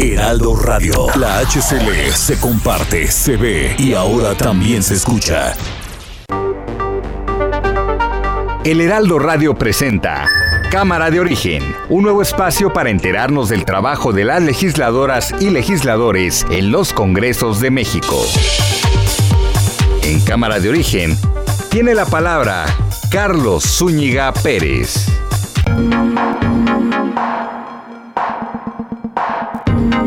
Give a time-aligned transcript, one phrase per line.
[0.00, 1.06] Heraldo Radio.
[1.16, 5.54] La HCL se comparte, se ve y ahora también se escucha.
[8.62, 10.28] El Heraldo Radio presenta
[10.70, 16.46] Cámara de Origen, un nuevo espacio para enterarnos del trabajo de las legisladoras y legisladores
[16.48, 18.24] en los Congresos de México.
[20.04, 21.18] En Cámara de Origen
[21.70, 22.66] tiene la palabra
[23.10, 25.08] Carlos Zúñiga Pérez.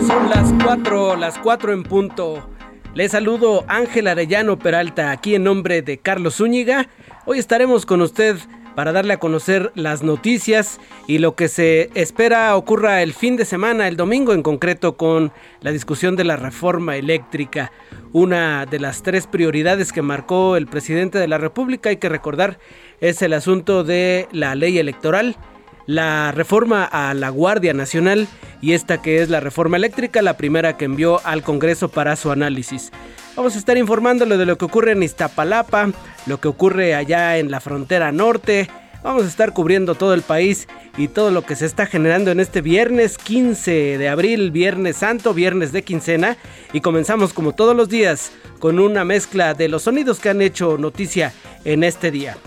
[0.07, 2.49] Son las cuatro, las cuatro en punto.
[2.95, 6.89] Les saludo Ángel Arellano Peralta, aquí en nombre de Carlos Zúñiga.
[7.25, 8.37] Hoy estaremos con usted
[8.75, 13.45] para darle a conocer las noticias y lo que se espera ocurra el fin de
[13.45, 15.31] semana, el domingo en concreto, con
[15.61, 17.71] la discusión de la reforma eléctrica.
[18.11, 22.57] Una de las tres prioridades que marcó el presidente de la República, hay que recordar,
[23.01, 25.37] es el asunto de la ley electoral
[25.85, 28.27] la reforma a la Guardia Nacional
[28.61, 32.31] y esta que es la reforma eléctrica, la primera que envió al Congreso para su
[32.31, 32.91] análisis.
[33.35, 35.91] Vamos a estar informándole de lo que ocurre en Iztapalapa,
[36.25, 38.69] lo que ocurre allá en la frontera norte.
[39.03, 42.39] Vamos a estar cubriendo todo el país y todo lo que se está generando en
[42.39, 46.37] este viernes 15 de abril, viernes santo, viernes de quincena.
[46.71, 50.77] Y comenzamos como todos los días con una mezcla de los sonidos que han hecho
[50.77, 51.33] noticia
[51.65, 52.37] en este día.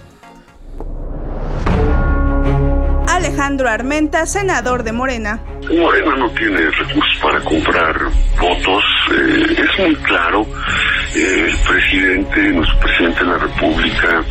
[3.44, 5.38] Alejandro Armenta, senador de Morena.
[5.70, 7.94] Morena no tiene recursos para comprar
[8.40, 10.46] votos, eh, es muy claro.
[11.14, 14.24] El presidente, nuestro presidente de la República,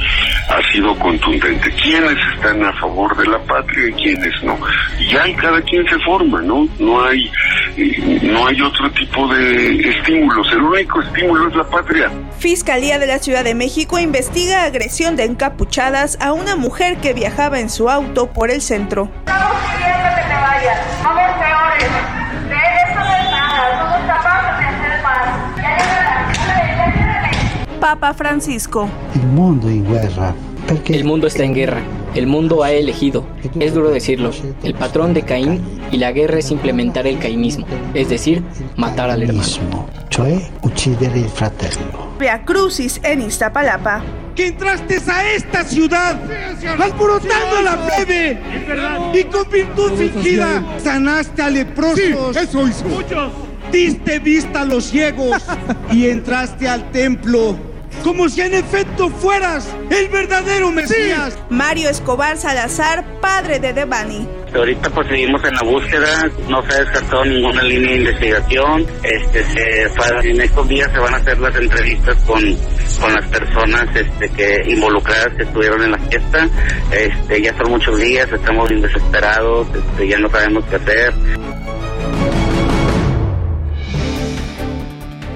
[0.50, 1.72] ha sido contundente.
[1.82, 4.60] ¿Quiénes están a favor de la patria y quiénes no?
[5.00, 6.68] Y hay cada quien se forma, ¿no?
[6.80, 7.32] No hay,
[7.78, 10.52] eh, no hay otro tipo de estímulos.
[10.52, 12.12] El único estímulo es la patria.
[12.40, 17.62] Fiscalía de la Ciudad de México investiga agresión de encapuchadas a una mujer que viajaba
[17.62, 19.10] en su auto por el centro.
[19.20, 20.80] Estamos pidiendo que te vayas.
[21.40, 21.92] Peores.
[22.50, 23.80] De eso no es nada.
[23.80, 25.62] Somos capaces de hacer más.
[25.62, 25.94] Ya
[27.84, 28.88] Papa Francisco.
[29.14, 30.34] El mundo en guerra.
[30.86, 31.82] El mundo está en guerra.
[32.16, 33.26] El mundo ha elegido,
[33.60, 34.32] es duro decirlo,
[34.64, 35.62] el patrón de Caín
[35.92, 38.42] y la guerra es implementar el caínismo, es decir,
[38.78, 39.90] matar al hermano.
[40.10, 42.16] Cioè uccidere il fratello.
[42.18, 44.02] Via Crucis en Iztapalapa.
[44.34, 46.18] Que entraste a esta ciudad
[46.80, 48.40] alborotando a la plebe
[49.14, 52.38] y con virtud fingida sanaste a leprosos.
[52.38, 52.86] eso hizo.
[53.74, 55.44] Diste vista a los ciegos
[55.92, 57.73] y entraste al templo
[58.04, 61.38] como si en efecto fueras el verdadero Mesías.
[61.50, 64.28] Mario Escobar Salazar, padre de Devani.
[64.54, 68.86] Ahorita pues seguimos en la búsqueda, no se ha descartado ninguna línea de investigación.
[69.04, 72.42] Este, se, en estos días se van a hacer las entrevistas con,
[73.02, 76.48] con las personas este, que involucradas que estuvieron en la fiesta.
[76.92, 81.14] Este, ya son muchos días, estamos bien desesperados, este, ya no sabemos qué hacer.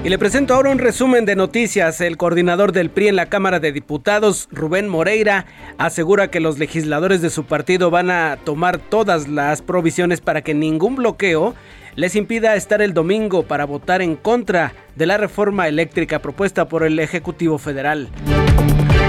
[0.04, 2.00] Y le presento ahora un resumen de noticias.
[2.00, 7.20] El coordinador del PRI en la Cámara de Diputados, Rubén Moreira, asegura que los legisladores
[7.20, 11.54] de su partido van a tomar todas las provisiones para que ningún bloqueo
[11.96, 16.84] les impida estar el domingo para votar en contra de la reforma eléctrica propuesta por
[16.84, 18.08] el Ejecutivo Federal.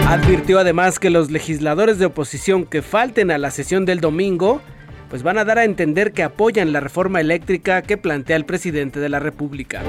[0.07, 4.59] Advirtió además que los legisladores de oposición que falten a la sesión del domingo
[5.07, 8.99] pues van a dar a entender que apoyan la reforma eléctrica que plantea el presidente
[8.99, 9.83] de la República.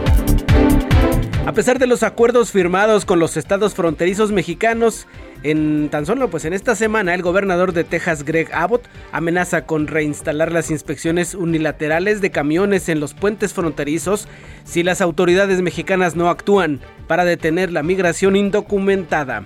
[1.47, 5.07] A pesar de los acuerdos firmados con los estados fronterizos mexicanos,
[5.43, 9.87] en tan solo pues en esta semana el gobernador de Texas Greg Abbott amenaza con
[9.87, 14.29] reinstalar las inspecciones unilaterales de camiones en los puentes fronterizos
[14.65, 19.45] si las autoridades mexicanas no actúan para detener la migración indocumentada.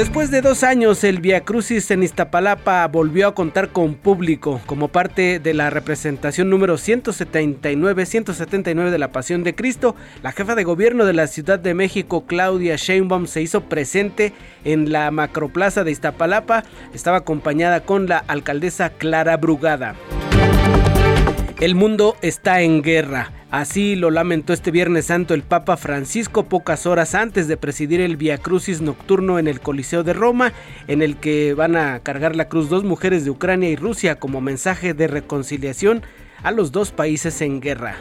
[0.00, 4.88] Después de dos años, el Via Crucis en Iztapalapa volvió a contar con público como
[4.88, 9.94] parte de la representación número 179-179 de la Pasión de Cristo.
[10.22, 14.32] La jefa de gobierno de la Ciudad de México, Claudia Sheinbaum, se hizo presente
[14.64, 16.64] en la macroplaza de Iztapalapa.
[16.94, 19.96] Estaba acompañada con la alcaldesa Clara Brugada.
[21.60, 23.39] El mundo está en guerra.
[23.50, 28.16] Así lo lamentó este Viernes Santo el Papa Francisco pocas horas antes de presidir el
[28.16, 30.52] Via Crucis nocturno en el Coliseo de Roma,
[30.86, 34.40] en el que van a cargar la cruz dos mujeres de Ucrania y Rusia como
[34.40, 36.02] mensaje de reconciliación
[36.44, 37.96] a los dos países en guerra.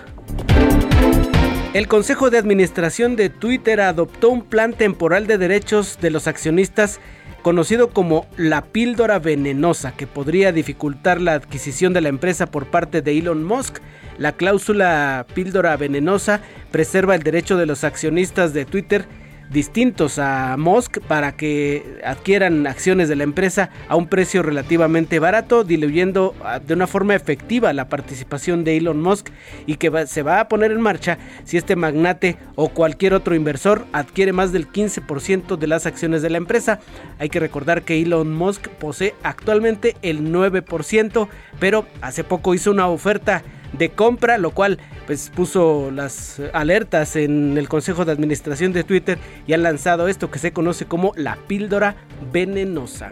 [1.73, 6.99] El Consejo de Administración de Twitter adoptó un plan temporal de derechos de los accionistas
[7.41, 13.01] conocido como la píldora venenosa que podría dificultar la adquisición de la empresa por parte
[13.01, 13.79] de Elon Musk.
[14.19, 19.05] La cláusula píldora venenosa preserva el derecho de los accionistas de Twitter
[19.49, 25.63] distintos a Musk para que adquieran acciones de la empresa a un precio relativamente barato,
[25.63, 29.29] diluyendo ah, de una forma efectiva la participación de Elon Musk
[29.65, 33.85] y que se va a poner en marcha si este magnate o cualquier otro inversor
[33.93, 36.81] adquiere más del 15% de las acciones de la empresa.
[37.19, 41.27] Hay que recordar que Elon Musk posee actualmente el 9%,
[41.57, 43.43] pero hace poco hizo una oferta
[43.73, 49.17] de compra, lo cual pues puso las alertas en el Consejo de Administración de Twitter
[49.47, 51.95] y han lanzado esto que se conoce como la píldora
[52.31, 53.11] venenosa.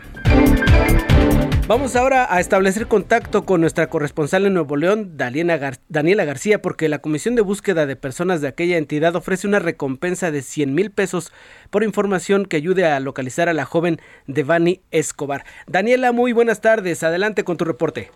[1.68, 7.00] Vamos ahora a establecer contacto con nuestra corresponsal en Nuevo León, Daniela García, porque la
[7.00, 11.33] Comisión de Búsqueda de Personas de aquella entidad ofrece una recompensa de 100 mil pesos
[11.69, 15.44] por información que ayude a localizar a la joven Devani Escobar.
[15.68, 17.04] Daniela, muy buenas tardes.
[17.04, 18.12] Adelante con tu reporte.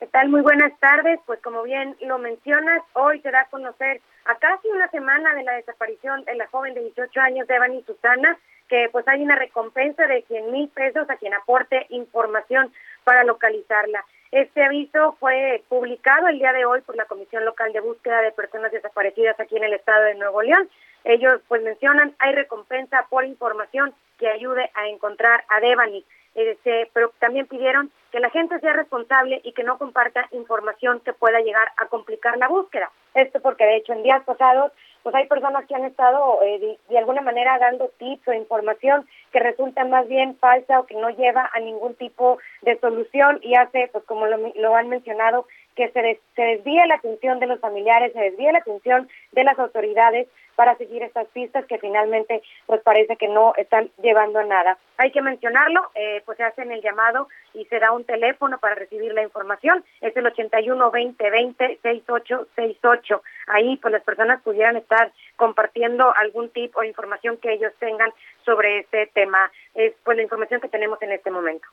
[0.00, 0.30] ¿Qué tal?
[0.30, 1.20] Muy buenas tardes.
[1.26, 5.42] Pues como bien lo mencionas, hoy se da a conocer a casi una semana de
[5.44, 10.06] la desaparición de la joven de 18 años, Devani Susana, que pues hay una recompensa
[10.06, 12.72] de 100 mil pesos a quien aporte información
[13.04, 14.02] para localizarla.
[14.32, 18.32] Este aviso fue publicado el día de hoy por la Comisión Local de Búsqueda de
[18.32, 20.66] Personas Desaparecidas aquí en el estado de Nuevo León.
[21.04, 26.06] Ellos pues mencionan hay recompensa por información que ayude a encontrar a Devani.
[26.34, 31.12] Este, pero también pidieron que la gente sea responsable y que no comparta información que
[31.12, 32.90] pueda llegar a complicar la búsqueda.
[33.14, 34.72] Esto porque de hecho en días pasados
[35.02, 39.40] pues hay personas que han estado eh, de, alguna manera dando tips o información que
[39.40, 43.88] resulta más bien falsa o que no lleva a ningún tipo de solución y hace,
[43.92, 45.46] pues como lo, lo han mencionado,
[45.80, 49.58] que se, se desvíe la atención de los familiares, se desvíe la atención de las
[49.58, 54.76] autoridades para seguir estas pistas que finalmente pues parece que no están llevando a nada.
[54.98, 58.58] Hay que mencionarlo, eh, pues se hace en el llamado y se da un teléfono
[58.58, 63.22] para recibir la información, es el 81 20 20 6868.
[63.46, 68.12] Ahí pues las personas pudieran estar compartiendo algún tipo de información que ellos tengan
[68.44, 69.50] sobre este tema.
[69.74, 71.66] Es pues la información que tenemos en este momento.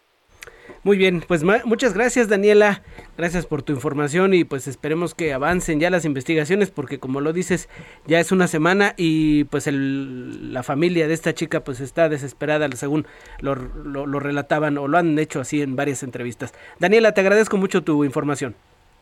[0.84, 2.82] Muy bien, pues muchas gracias Daniela,
[3.18, 7.34] gracias por tu información y pues esperemos que avancen ya las investigaciones porque como lo
[7.34, 7.68] dices
[8.06, 12.70] ya es una semana y pues el, la familia de esta chica pues está desesperada
[12.76, 13.06] según
[13.40, 16.54] lo, lo relataban o lo han hecho así en varias entrevistas.
[16.80, 18.56] Daniela, te agradezco mucho tu información.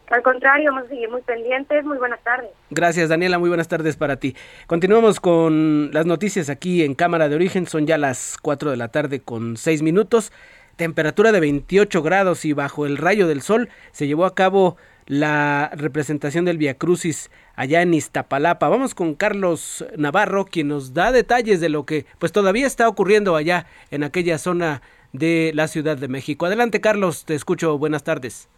[0.10, 1.84] Al contrario, vamos a seguir muy pendientes.
[1.84, 2.52] Muy buenas tardes.
[2.70, 3.40] Gracias, Daniela.
[3.40, 4.36] Muy buenas tardes para ti.
[4.68, 7.66] Continuamos con las noticias aquí en Cámara de Origen.
[7.66, 10.32] Son ya las 4 de la tarde con 6 minutos
[10.76, 14.78] temperatura de 28 grados y bajo el rayo del sol se llevó a cabo
[15.08, 18.70] la representación del Via Crucis allá en Iztapalapa.
[18.70, 23.36] Vamos con Carlos Navarro, quien nos da detalles de lo que pues todavía está ocurriendo
[23.36, 24.82] allá en aquella zona
[25.14, 26.46] de la Ciudad de México.
[26.46, 27.78] Adelante, Carlos, te escucho.
[27.78, 28.50] Buenas tardes.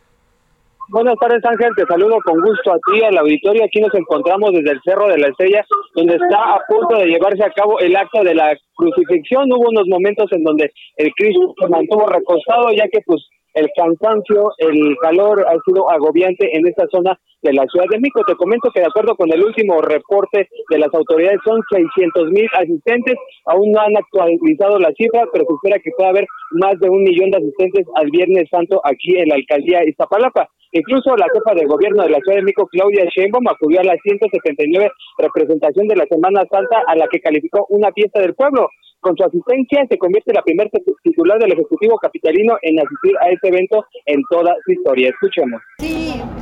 [0.89, 3.65] Buenas tardes Ángel, te saludo con gusto a ti, al auditorio.
[3.65, 7.43] Aquí nos encontramos desde el Cerro de la Estrella, donde está a punto de llevarse
[7.43, 9.51] a cabo el acto de la crucifixión.
[9.51, 13.19] Hubo unos momentos en donde el Cristo se mantuvo recostado, ya que pues
[13.55, 18.21] el cansancio, el calor ha sido agobiante en esta zona de la Ciudad de México.
[18.25, 22.47] Te comento que de acuerdo con el último reporte de las autoridades son 600 mil
[22.53, 23.15] asistentes.
[23.45, 27.03] Aún no han actualizado la cifra, pero se espera que pueda haber más de un
[27.03, 30.47] millón de asistentes al Viernes Santo aquí en la alcaldía Iztapalapa.
[30.71, 33.95] Incluso la jefa de gobierno de la Ciudad de México, Claudia Sheinbaum, acudió a la
[34.03, 38.67] 179 representación de la Semana Santa, a la que calificó una fiesta del pueblo.
[38.99, 40.69] Con su asistencia se convierte la primer
[41.03, 45.09] titular del Ejecutivo Capitalino en asistir a este evento en toda su historia.
[45.09, 45.61] Escuchemos.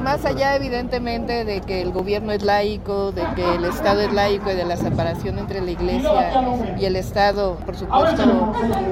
[0.04, 4.52] Más allá evidentemente de que el gobierno es laico, de que el Estado es laico
[4.52, 8.24] y de la separación entre la Iglesia y el Estado, por supuesto,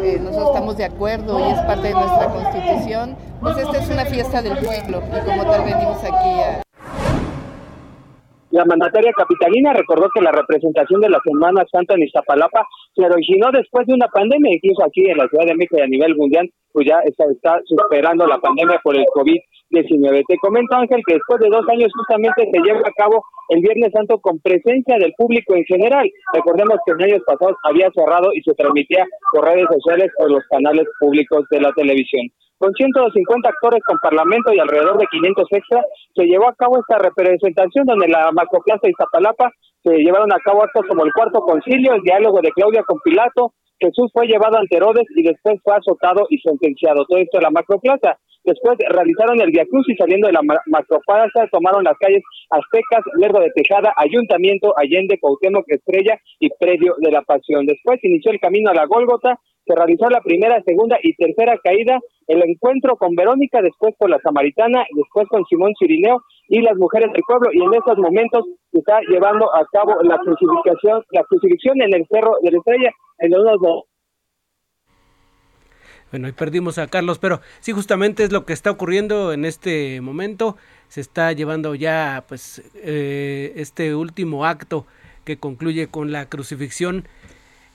[0.03, 4.05] eh, nosotros estamos de acuerdo y es parte de nuestra Constitución, pues esta es una
[4.05, 6.62] fiesta del pueblo y como tal venimos aquí a
[8.53, 13.49] la mandataria capitalina recordó que la representación de la Semana Santa en Iztapalapa se originó
[13.51, 16.47] después de una pandemia, incluso aquí en la Ciudad de México y a nivel mundial,
[16.71, 20.23] pues ya está, está superando la pandemia por el COVID-19.
[20.27, 23.91] Te comento, Ángel, que después de dos años justamente se lleva a cabo el Viernes
[23.91, 26.07] Santo con presencia del público en general.
[26.33, 30.43] Recordemos que en años pasados había cerrado y se transmitía por redes sociales o los
[30.51, 32.29] canales públicos de la televisión.
[32.63, 36.97] Con 150 actores con parlamento y alrededor de 500 extras, se llevó a cabo esta
[36.97, 39.51] representación donde la Macroplaza Iztapalapa
[39.83, 43.51] se llevaron a cabo actos como el cuarto concilio, el diálogo de Claudia con Pilato,
[43.83, 47.03] Jesús fue llevado ante Herodes y después fue azotado y sentenciado.
[47.05, 48.17] Todo esto en la macroplaza.
[48.43, 53.93] Después realizaron el y saliendo de la Macroplaza, tomaron las calles Aztecas, Lerdo de Tejada,
[53.95, 57.65] Ayuntamiento, Allende, Cuauhtémoc, Estrella y Predio de la Pasión.
[57.65, 61.99] Después inició el camino a la Gólgota, se realizó la primera, segunda y tercera caída,
[62.27, 67.11] el encuentro con Verónica, después con la Samaritana, después con Simón Cirineo y las mujeres
[67.13, 71.93] del pueblo, y en estos momentos se está llevando a cabo la crucifixión, la en
[71.93, 73.57] el Cerro de la Estrella, en unos
[76.13, 79.99] bueno, ahí perdimos a Carlos, pero sí, justamente es lo que está ocurriendo en este
[79.99, 80.57] momento.
[80.87, 84.85] Se está llevando ya, pues, eh, este último acto
[85.25, 87.07] que concluye con la crucifixión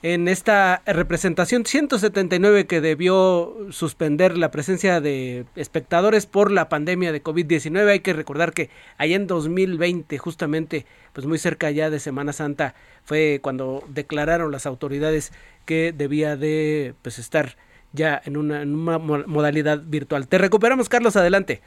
[0.04, 7.20] en esta representación 179 que debió suspender la presencia de espectadores por la pandemia de
[7.20, 7.90] COVID-19.
[7.90, 12.76] Hay que recordar que allá en 2020, justamente, pues muy cerca ya de Semana Santa,
[13.02, 15.32] fue cuando declararon las autoridades
[15.66, 17.56] que debía de pues estar
[17.92, 20.28] ya en una, en una modalidad virtual.
[20.28, 21.62] Te recuperamos, Carlos, adelante.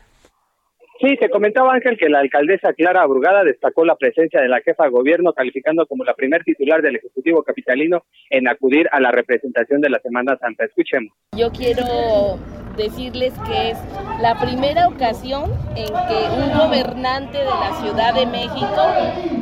[1.02, 4.84] Sí, te comentaba Ángel que la alcaldesa Clara Abrugada destacó la presencia de la jefa
[4.84, 9.82] de gobierno, calificando como la primer titular del Ejecutivo Capitalino en acudir a la representación
[9.82, 10.66] de la Semana Santa.
[10.66, 11.12] Escuchemos.
[11.36, 12.38] Yo quiero
[12.78, 13.78] decirles que es
[14.22, 18.82] la primera ocasión en que un gobernante de la Ciudad de México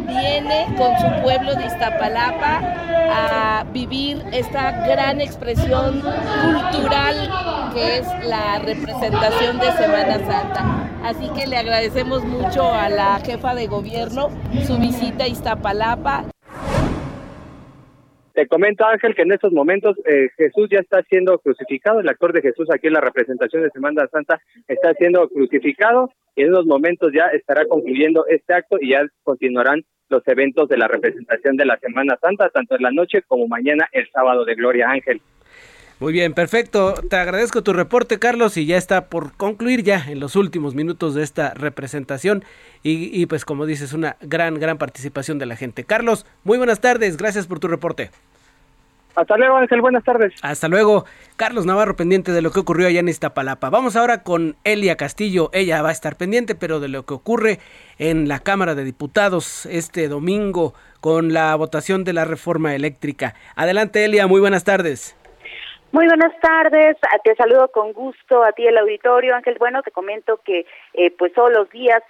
[0.07, 2.61] viene con su pueblo de Iztapalapa
[3.11, 7.29] a vivir esta gran expresión cultural
[7.73, 10.89] que es la representación de Semana Santa.
[11.03, 14.29] Así que le agradecemos mucho a la jefa de gobierno
[14.67, 16.25] su visita a Iztapalapa.
[18.33, 21.99] Te comento, Ángel, que en estos momentos eh, Jesús ya está siendo crucificado.
[21.99, 26.43] El actor de Jesús aquí en la representación de Semana Santa está siendo crucificado y
[26.43, 30.87] en unos momentos ya estará concluyendo este acto y ya continuarán los eventos de la
[30.87, 34.89] representación de la Semana Santa, tanto en la noche como mañana el sábado de Gloria
[34.89, 35.21] Ángel.
[35.99, 36.93] Muy bien, perfecto.
[37.09, 41.13] Te agradezco tu reporte, Carlos, y ya está por concluir ya en los últimos minutos
[41.13, 42.45] de esta representación.
[42.83, 45.83] Y, y, pues como dices, una gran, gran participación de la gente.
[45.83, 48.11] Carlos, muy buenas tardes, gracias por tu reporte.
[49.15, 50.33] Hasta luego, Ángel, buenas tardes.
[50.41, 51.03] Hasta luego,
[51.35, 53.69] Carlos Navarro, pendiente de lo que ocurrió allá en Iztapalapa.
[53.69, 57.59] Vamos ahora con Elia Castillo, ella va a estar pendiente, pero de lo que ocurre
[57.97, 63.35] en la Cámara de Diputados este domingo con la votación de la reforma eléctrica.
[63.57, 65.17] Adelante, Elia, muy buenas tardes.
[65.91, 69.57] Muy buenas tardes, te saludo con gusto a ti el auditorio, Ángel.
[69.57, 72.03] Bueno, te comento que eh, pues todos los días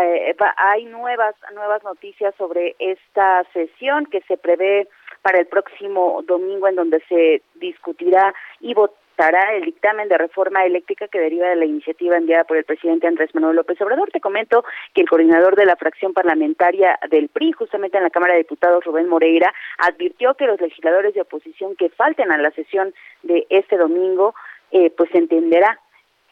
[0.00, 4.88] eh, hay nuevas nuevas noticias sobre esta sesión que se prevé
[5.20, 11.08] para el próximo domingo en donde se discutirá y votará el dictamen de reforma eléctrica
[11.08, 14.10] que deriva de la iniciativa enviada por el presidente Andrés Manuel López Obrador.
[14.10, 18.34] Te comento que el coordinador de la fracción parlamentaria del PRI, justamente en la Cámara
[18.34, 22.92] de Diputados, Rubén Moreira, advirtió que los legisladores de oposición que falten a la sesión
[23.22, 24.34] de este domingo,
[24.70, 25.80] eh, pues entenderá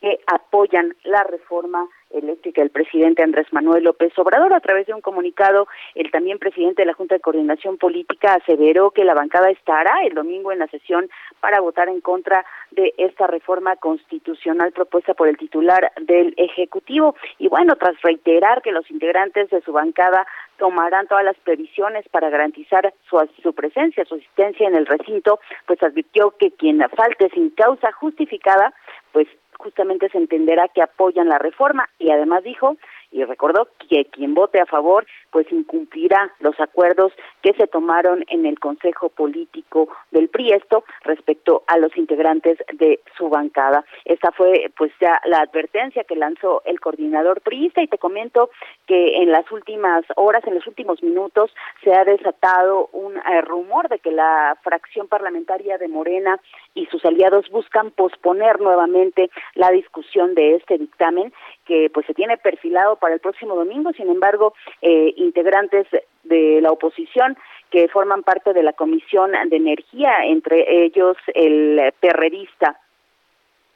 [0.00, 4.52] que apoyan la reforma eléctrica el presidente Andrés Manuel López Obrador.
[4.52, 8.90] A través de un comunicado, el también presidente de la Junta de Coordinación Política aseveró
[8.90, 11.08] que la bancada estará el domingo en la sesión
[11.40, 17.14] para votar en contra de esta reforma constitucional propuesta por el titular del Ejecutivo.
[17.38, 20.26] Y bueno, tras reiterar que los integrantes de su bancada
[20.58, 25.82] tomarán todas las previsiones para garantizar su, su presencia, su asistencia en el recinto, pues
[25.82, 28.73] advirtió que quien falte sin causa justificada,
[29.12, 32.76] pues justamente se entenderá que apoyan la reforma y además dijo
[33.14, 38.44] y recordó que quien vote a favor pues incumplirá los acuerdos que se tomaron en
[38.44, 43.85] el Consejo Político del Priesto respecto a los integrantes de su bancada.
[44.04, 48.50] Esta fue pues ya la advertencia que lanzó el coordinador priista y te comento
[48.87, 51.54] que en las últimas horas, en los últimos minutos
[51.85, 56.40] se ha desatado un eh, rumor de que la fracción parlamentaria de Morena
[56.75, 61.33] y sus aliados buscan posponer nuevamente la discusión de este dictamen
[61.64, 65.87] que pues se tiene perfilado para el próximo domingo, sin embargo, eh, integrantes
[66.23, 67.37] de la oposición
[67.71, 72.78] que forman parte de la Comisión de Energía, entre ellos el perredista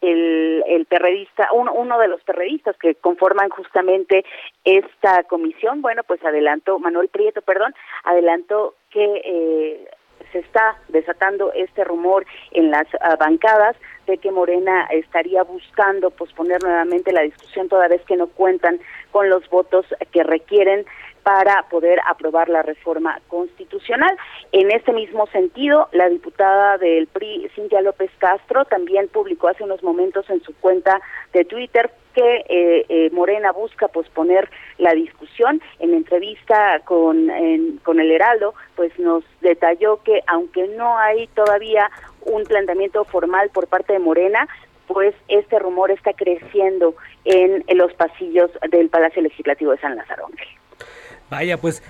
[0.01, 4.25] el, el perredista, uno, uno de los perredistas que conforman justamente
[4.65, 9.89] esta comisión, bueno, pues adelantó, Manuel Prieto, perdón, adelantó que eh,
[10.33, 16.63] se está desatando este rumor en las ah, bancadas de que Morena estaría buscando posponer
[16.63, 20.87] nuevamente la discusión toda vez que no cuentan con los votos que requieren
[21.29, 24.17] para poder aprobar la reforma constitucional.
[24.51, 29.83] En este mismo sentido, la diputada del PRI, Cintia López Castro, también publicó hace unos
[29.83, 31.03] momentos en su cuenta
[31.35, 35.61] de Twitter que eh, eh, Morena busca posponer la discusión.
[35.81, 37.29] En entrevista con,
[37.83, 41.91] con el Heraldo, pues nos detalló que aunque no hay todavía
[42.23, 44.49] un planteamiento formal por parte de Morena,
[44.87, 46.95] pues este rumor está creciendo
[47.27, 50.29] en, los pasillos del Palacio Legislativo de San Lázaro.
[51.31, 51.83] Vaya, pues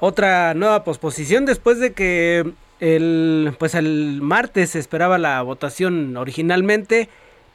[0.00, 7.08] otra nueva posposición después de que el pues el martes se esperaba la votación originalmente,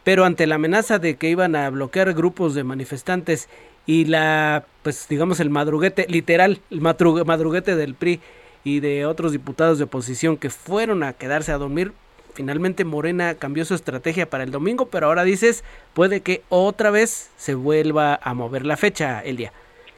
[0.03, 3.47] pero ante la amenaza de que iban a bloquear grupos de manifestantes
[3.85, 8.19] y la pues digamos el madruguete literal, el madruguete del PRI
[8.63, 11.93] y de otros diputados de oposición que fueron a quedarse a dormir,
[12.33, 17.29] finalmente Morena cambió su estrategia para el domingo, pero ahora dices, puede que otra vez
[17.37, 19.51] se vuelva a mover la fecha, Elia.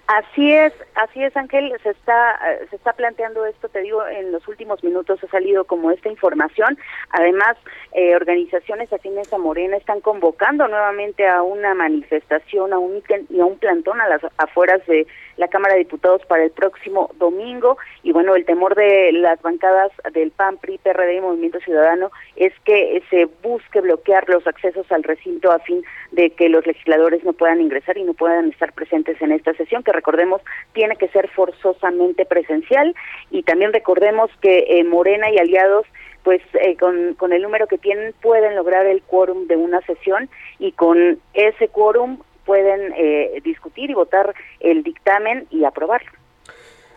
[0.08, 4.34] Así es, así es Ángel, se está eh, se está planteando esto, te digo, en
[4.34, 6.78] los últimos minutos ha salido como esta información.
[7.12, 7.56] Además,
[7.94, 13.46] eh, organizaciones afines a Morena están convocando nuevamente a una manifestación, a un y a
[13.46, 17.78] un plantón a las afueras de la Cámara de Diputados para el próximo domingo.
[18.04, 22.54] Y bueno, el temor de las bancadas del PAN, PRI, PRD y Movimiento Ciudadano es
[22.66, 27.34] que se busque bloquear los accesos al recinto a fin de que los legisladores no
[27.34, 30.42] puedan ingresar y no puedan estar presentes en esta sesión, que recordemos
[30.74, 32.96] tiene que ser forzosamente presencial.
[33.32, 35.86] Y también recordemos que eh, Morena y aliados
[36.24, 40.30] pues eh, con, con el número que tienen pueden lograr el quórum de una sesión
[40.58, 46.12] y con ese quórum pueden eh, discutir y votar el dictamen y aprobarlo.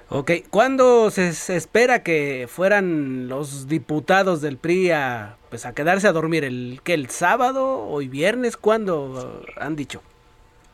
[0.09, 6.13] Ok, ¿cuándo se, espera que fueran los diputados del PRI a, pues, a quedarse a
[6.13, 6.45] dormir?
[6.45, 8.57] ¿El, que ¿El sábado, hoy viernes?
[8.57, 10.03] ¿Cuándo han dicho?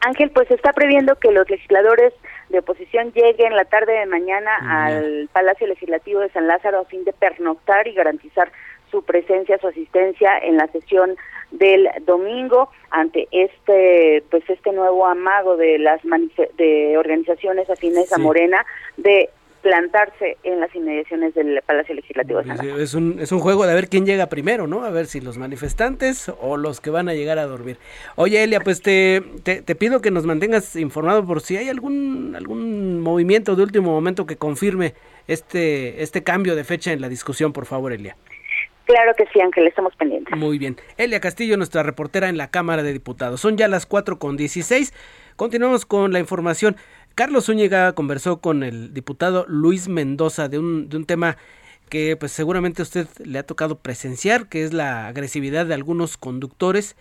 [0.01, 2.13] Ángel, pues está previendo que los legisladores
[2.51, 7.05] de oposición lleguen la tarde de mañana al Palacio Legislativo de San Lázaro a fin
[7.05, 8.53] de pernoctar y garantizar
[8.93, 11.17] su presencia, su asistencia en la sesión
[11.51, 16.01] del domingo ante este pues este nuevo amago de las
[16.57, 18.65] de organizaciones afines a Morena
[18.97, 19.29] de
[19.63, 23.75] plantarse en las inmediaciones del Palacio Legislativo de San Es un, es un juego de
[23.75, 24.85] ver quién llega primero, ¿no?
[24.85, 27.79] A ver si los manifestantes o los que van a llegar a dormir.
[28.17, 32.35] Oye, Elia, pues te, te, te pido que nos mantengas informado por si hay algún,
[32.37, 34.95] algún movimiento de último momento que confirme
[35.29, 38.17] este, este cambio de fecha en la discusión, por favor, Elia.
[38.85, 40.37] Claro que sí, Ángel, estamos pendientes.
[40.37, 40.77] Muy bien.
[40.97, 43.41] Elia Castillo, nuestra reportera en la Cámara de Diputados.
[43.41, 44.93] Son ya las 4 con 16.
[45.37, 46.77] Continuamos con la información.
[47.15, 51.37] Carlos Zúñiga conversó con el diputado Luis Mendoza de un, de un tema
[51.91, 56.17] que pues seguramente a usted le ha tocado presenciar, que es la agresividad de algunos
[56.17, 56.97] conductores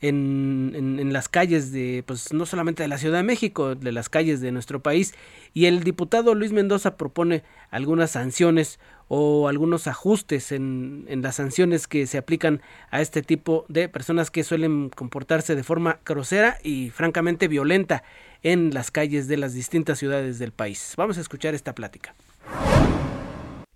[0.00, 4.08] en, en, las calles de, pues no solamente de la Ciudad de México, de las
[4.08, 5.14] calles de nuestro país.
[5.52, 11.86] Y el diputado Luis Mendoza propone algunas sanciones o algunos ajustes en, en, las sanciones
[11.86, 16.90] que se aplican a este tipo de personas que suelen comportarse de forma grosera y
[16.90, 18.02] francamente violenta
[18.42, 20.94] en las calles de las distintas ciudades del país.
[20.96, 22.14] Vamos a escuchar esta plática.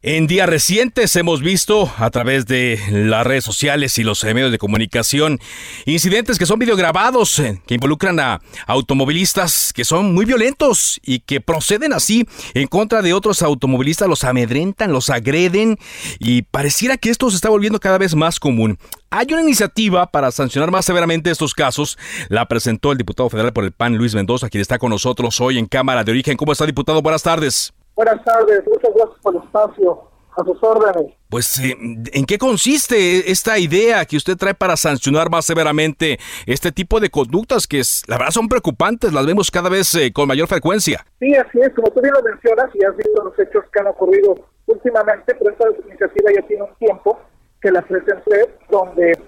[0.02, 4.56] En días recientes hemos visto a través de las redes sociales y los medios de
[4.56, 5.38] comunicación
[5.84, 11.42] incidentes que son videograbados, eh, que involucran a automovilistas que son muy violentos y que
[11.42, 15.78] proceden así en contra de otros automovilistas, los amedrentan, los agreden
[16.18, 18.78] y pareciera que esto se está volviendo cada vez más común.
[19.10, 21.98] Hay una iniciativa para sancionar más severamente estos casos.
[22.30, 25.58] La presentó el diputado federal por el PAN, Luis Mendoza, quien está con nosotros hoy
[25.58, 26.38] en Cámara de Origen.
[26.38, 27.02] ¿Cómo está, diputado?
[27.02, 27.74] Buenas tardes.
[28.00, 30.00] Buenas tardes, muchas gracias por el espacio.
[30.34, 31.12] A sus órdenes.
[31.28, 31.76] Pues, eh,
[32.12, 37.10] ¿en qué consiste esta idea que usted trae para sancionar más severamente este tipo de
[37.10, 39.12] conductas que, la verdad, son preocupantes?
[39.12, 41.04] Las vemos cada vez eh, con mayor frecuencia.
[41.18, 41.74] Sí, así es.
[41.74, 44.36] Como tú bien lo mencionas y has visto los hechos que han ocurrido
[44.66, 47.20] últimamente, pero esta iniciativa ya tiene un tiempo
[47.60, 49.18] que la presenté, donde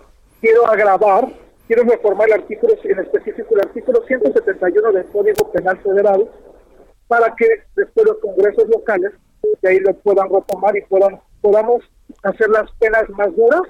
[0.40, 1.28] quiero agravar,
[1.66, 6.30] quiero reformar el artículo, en específico el artículo 171 del Código Penal Federal,
[7.12, 7.46] para que
[7.76, 9.12] después los congresos locales
[9.60, 11.82] de ahí lo puedan retomar y puedan podamos
[12.22, 13.60] hacer las penas más duras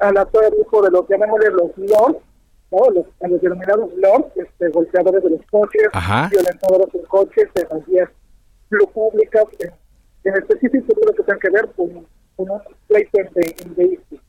[0.00, 2.18] a la todo tipo de los llamémosle los lords,
[2.72, 2.90] ¿no?
[2.90, 5.86] los, a los denominados lords, este, golpeadores de los coches,
[6.28, 8.10] violentadores de coches, en las vías
[8.92, 9.70] públicas, en,
[10.24, 14.24] en específico todo lo que tenga que ver con, con un pleito en, vehículos.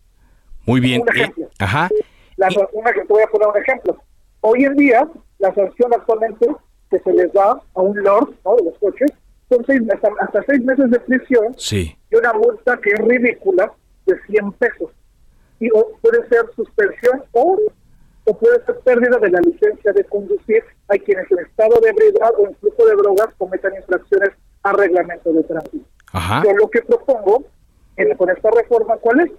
[0.68, 1.02] Muy bien.
[1.16, 1.90] Eh, ajá.
[2.38, 3.98] La, una que te voy a poner un ejemplo.
[4.42, 6.48] Hoy en día, la sanción actualmente
[6.90, 8.56] que se les da a un lord ¿no?
[8.56, 9.12] de los coches
[9.50, 11.98] son seis, hasta, hasta seis meses de prisión sí.
[12.12, 13.72] y una multa que es ridícula
[14.06, 14.92] de 100 pesos.
[15.60, 17.58] Y puede ser suspensión o,
[18.26, 20.64] o puede ser pérdida de la licencia de conducir.
[20.88, 24.30] Hay quienes en estado de ebriedad o en flujo de drogas cometan infracciones
[24.64, 25.86] a reglamento de tránsito.
[26.44, 27.44] Yo lo que propongo
[27.98, 29.32] en, con esta reforma, ¿cuál es?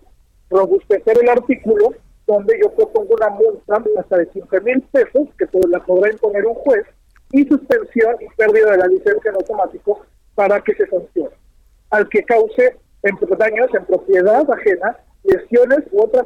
[0.51, 1.95] Robustecer el artículo
[2.27, 6.55] donde yo propongo una multa hasta de 15 mil pesos que la podrá imponer un
[6.55, 6.87] juez
[7.33, 10.01] y suspensión y pérdida de la licencia en automático
[10.35, 11.35] para que se sancione.
[11.91, 12.77] Al que cause
[13.39, 16.25] daños en propiedad ajena lesiones u otra,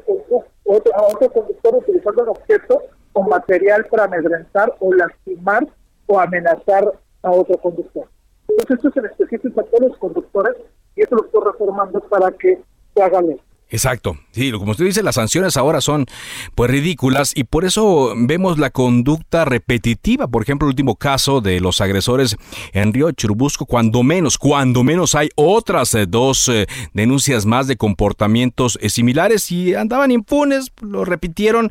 [0.64, 5.66] otro, a otro conductor utilizando un objeto o material para amedrentar o lastimar
[6.06, 8.08] o amenazar a otro conductor.
[8.48, 10.56] Entonces esto es en específico a todos los conductores
[10.96, 12.60] y eso lo estoy reformando para que
[12.94, 13.40] se haga ley.
[13.74, 14.16] Exacto.
[14.30, 16.06] Sí, como usted dice, las sanciones ahora son
[16.54, 20.28] pues ridículas y por eso vemos la conducta repetitiva.
[20.28, 22.37] Por ejemplo, el último caso de los agresores
[22.72, 27.76] en Río Churubusco, cuando menos, cuando menos hay otras eh, dos eh, denuncias más de
[27.76, 31.68] comportamientos eh, similares y andaban impunes, lo repitieron.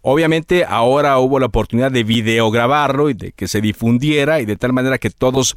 [0.00, 4.72] Obviamente ahora hubo la oportunidad de videograbarlo y de que se difundiera y de tal
[4.72, 5.54] manera que todos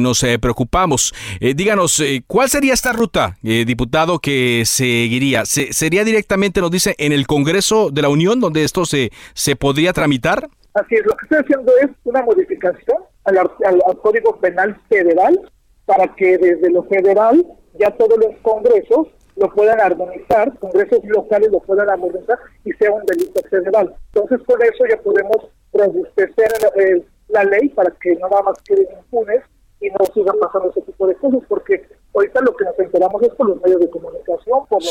[0.00, 1.14] nos preocupamos.
[1.40, 5.44] díganos, ¿cuál sería esta ruta, diputado, que se seguiría?
[5.44, 9.54] ¿Se, ¿Sería directamente, nos dice, en el Congreso de la Unión donde esto se, se
[9.54, 10.48] podría tramitar?
[10.74, 15.38] Así es, lo que estoy haciendo es una modificación al, al, Código Penal Federal
[15.86, 17.46] para que desde lo federal
[17.78, 23.04] ya todos los congresos lo puedan armonizar, congresos locales lo puedan armonizar y sea un
[23.06, 23.94] delito federal.
[24.12, 25.36] Entonces con eso ya podemos
[25.72, 26.48] robustecer
[27.28, 29.42] la ley para que no nada más queden impunes
[29.86, 33.34] y no sigan pasando ese tipo de cosas, porque ahorita lo que nos enteramos es
[33.34, 34.82] por los medios de comunicación, por,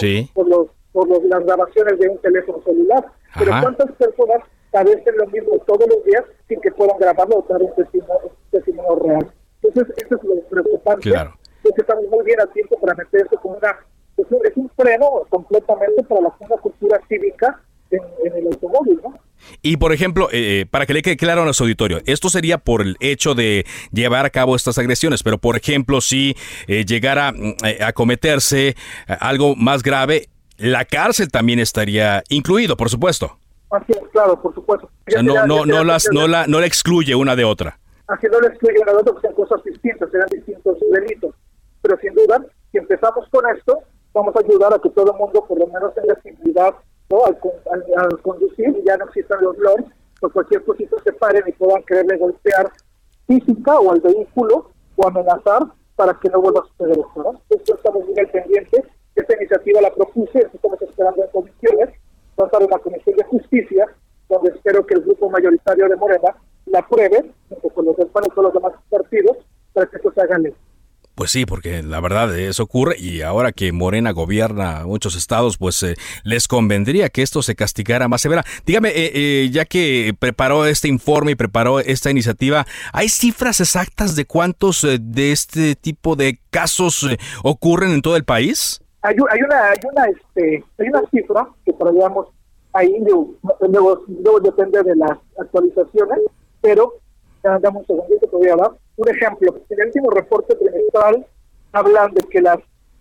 [0.47, 3.05] los, por, los, las grabaciones de un teléfono celular.
[3.37, 7.61] Pero ¿cuántas personas padecen lo mismo todos los días sin que puedan grabarlo o dar
[7.61, 9.31] un testimonio, real?
[9.61, 11.09] Entonces, eso es lo preocupante.
[11.09, 11.33] Claro.
[11.57, 13.79] Entonces, estamos muy bien a tiempo para meter eso como una...
[14.17, 17.61] Es un, freno completamente para la, una cultura cívica
[17.95, 19.19] en, en el automóvil, ¿no?
[19.61, 22.57] Y por ejemplo, eh, eh, para que le quede claro a nuestro auditorio, esto sería
[22.57, 26.35] por el hecho de llevar a cabo estas agresiones, pero por ejemplo, si
[26.67, 28.75] eh, llegara mm, a cometerse
[29.07, 30.27] algo más grave,
[30.57, 33.37] la cárcel también estaría incluido, por supuesto.
[33.71, 34.87] Así es, claro, por supuesto.
[34.87, 37.77] O sea, no, no, no, las, no, la, no la excluye una de otra.
[38.07, 41.35] Así no la excluye una de otra, porque son cosas distintas, serán distintos delitos.
[41.81, 43.79] Pero sin duda, si empezamos con esto,
[44.13, 46.15] vamos a ayudar a que todo el mundo por lo menos tenga
[47.07, 47.25] sensibilidad
[47.97, 49.87] al, conducir y ya no existan los lords,
[50.19, 52.71] pues cualquier cosita se paren y puedan quererle golpear
[53.27, 55.63] física o al vehículo o amenazar
[55.95, 57.23] para que no vuelva a suceder esto.
[57.23, 57.41] ¿no?
[57.49, 58.83] Esto estamos muy al pendiente.
[59.15, 61.89] Esta iniciativa la propuse, estamos esperando en comisiones.
[62.39, 63.87] Va a estar en la Comisión de Justicia,
[64.27, 68.43] donde espero que el grupo mayoritario de Morena la apruebe, junto con los y todos
[68.43, 69.37] los demás partidos,
[69.73, 70.53] para que esto se haga ley.
[71.15, 75.81] Pues sí, porque la verdad eso ocurre y ahora que Morena gobierna muchos estados, pues
[75.81, 78.43] eh, les convendría que esto se castigara más severa.
[78.65, 84.17] Dígame, eh, eh, ya que preparó este informe y preparó esta iniciativa, ¿hay cifras exactas
[84.17, 87.07] de cuántos de este tipo de casos
[87.43, 88.81] ocurren en todo el país?
[89.01, 92.27] Hay, hay, una, hay, una, este, hay una cifra que traíamos
[92.73, 92.93] ahí,
[93.61, 96.19] luego, depende de las actualizaciones,
[96.59, 96.91] pero
[97.41, 99.55] dame un segundito, te voy a dar un ejemplo.
[99.69, 101.25] En el último reporte trimestral
[101.71, 102.59] hablan de que las,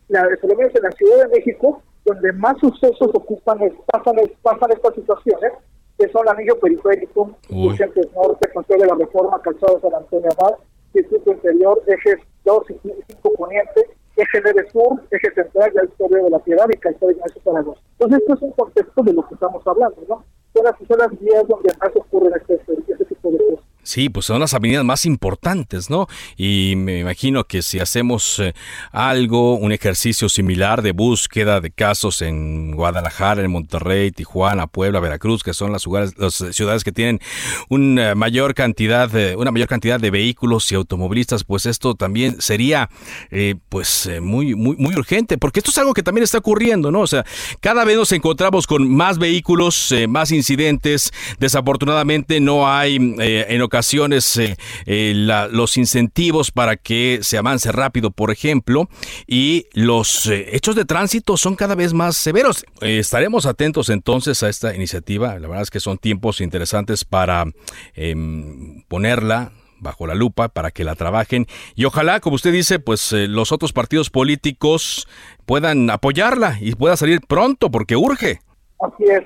[0.09, 5.53] la, en la Ciudad de México, donde más sucesos ocupan, pasan, pasan estas situaciones,
[5.99, 10.57] que son el anillo periférico, Urgentes Norte, Control de la Reforma, Calzado San Antonio Abad,
[10.93, 12.75] Circuito Interior, ejes 2 y
[13.15, 17.41] 5 Poniente, eje 9 Sur, eje Central, la historia de la Piedad y Calzado Ignacio
[17.43, 17.81] Zaragoza.
[17.93, 20.25] Entonces, esto es un contexto de lo que estamos hablando, ¿no?
[20.53, 23.65] Son las, son las vías donde más ocurren este, este tipo de cosas.
[23.85, 26.07] Sí, pues son las avenidas más importantes, ¿no?
[26.39, 28.55] Y me imagino que si hacemos eh,
[28.93, 35.43] algo, un ejercicio similar de búsqueda de casos en Guadalajara, en Monterrey, Tijuana, Puebla, Veracruz,
[35.43, 35.85] que son las,
[36.17, 37.21] las ciudades que tienen
[37.69, 42.89] una mayor cantidad, una mayor cantidad de vehículos y automovilistas, pues esto también sería,
[43.31, 47.01] eh, pues, eh, muy, muy, urgente, porque esto es algo que también está ocurriendo, ¿no?
[47.01, 47.27] O sea,
[47.61, 51.13] cada vez nos encontramos con más vehículos, más incidentes.
[51.39, 54.57] Desafortunadamente no hay en ocasiones ocasiones eh,
[54.87, 55.13] eh,
[55.51, 58.89] los incentivos para que se avance rápido, por ejemplo,
[59.27, 62.65] y los eh, hechos de tránsito son cada vez más severos.
[62.81, 65.41] estaremos atentos entonces a esta iniciativa.
[65.41, 67.47] La verdad es que son tiempos interesantes para
[67.95, 73.11] em, ponerla bajo la lupa para que la trabajen y ojalá, como usted dice, pues
[73.13, 75.09] los otros partidos políticos
[75.47, 78.39] puedan apoyarla y pueda salir pronto porque urge.
[78.79, 79.25] Así es.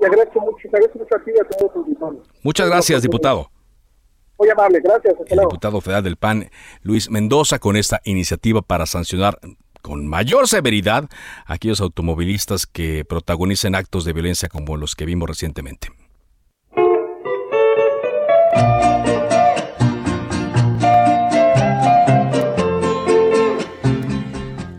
[0.00, 3.50] Te agradezco mucho, te agradezco mucho a ti y a todos los Muchas gracias, diputado.
[4.38, 5.14] Muy amable, gracias.
[5.26, 6.50] el diputado federal del PAN,
[6.82, 9.38] Luis Mendoza, con esta iniciativa para sancionar
[9.80, 11.10] con mayor severidad
[11.44, 15.88] a aquellos automovilistas que protagonicen actos de violencia como los que vimos recientemente.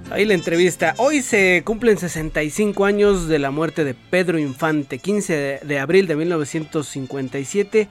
[0.09, 0.95] Ahí la entrevista.
[0.97, 6.15] Hoy se cumplen 65 años de la muerte de Pedro Infante, 15 de abril de
[6.15, 7.89] 1957.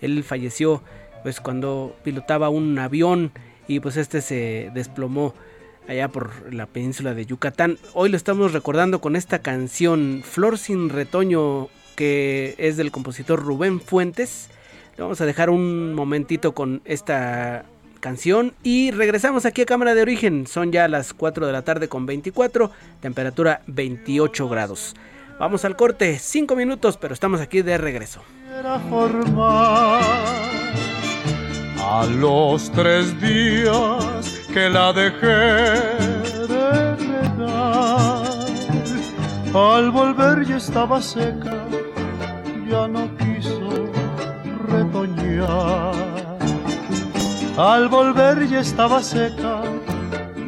[0.00, 0.82] Él falleció
[1.22, 3.32] pues cuando pilotaba un avión
[3.68, 5.34] y pues este se desplomó
[5.88, 7.78] allá por la península de Yucatán.
[7.94, 13.80] Hoy lo estamos recordando con esta canción Flor sin retoño que es del compositor Rubén
[13.80, 14.50] Fuentes.
[14.98, 17.64] vamos a dejar un momentito con esta
[18.00, 20.46] canción y regresamos aquí a Cámara de Origen.
[20.46, 24.94] Son ya las 4 de la tarde con 24, temperatura 28 grados.
[25.38, 28.22] Vamos al corte, 5 minutos, pero estamos aquí de regreso.
[31.88, 35.36] A los tres días que la dejé
[36.52, 38.26] de regar,
[39.54, 41.56] al volver ya estaba seca,
[42.68, 43.70] ya no quiso
[44.68, 46.16] retoñar
[47.56, 49.62] al volver ya estaba seca,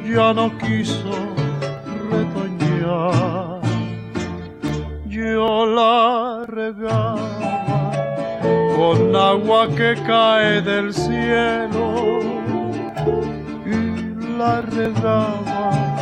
[0.05, 1.15] ya no quiso
[2.11, 3.63] retoñar.
[5.07, 7.38] Yo la regaba
[8.79, 12.21] con agua que cae del cielo
[13.67, 15.97] y la regaba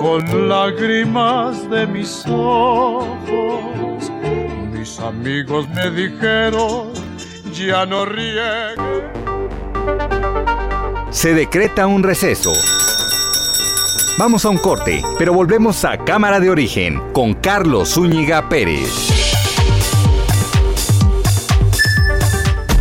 [0.00, 4.10] con lágrimas de mis ojos.
[4.72, 6.88] Mis amigos me dijeron,
[7.52, 8.76] ya no riegues
[11.10, 12.52] se decreta un receso.
[14.18, 19.09] Vamos a un corte, pero volvemos a Cámara de Origen con Carlos Zúñiga Pérez.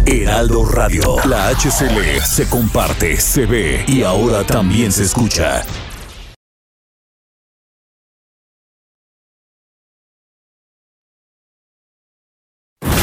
[0.05, 5.63] Heraldo Radio, la HCL se comparte, se ve y ahora también se escucha.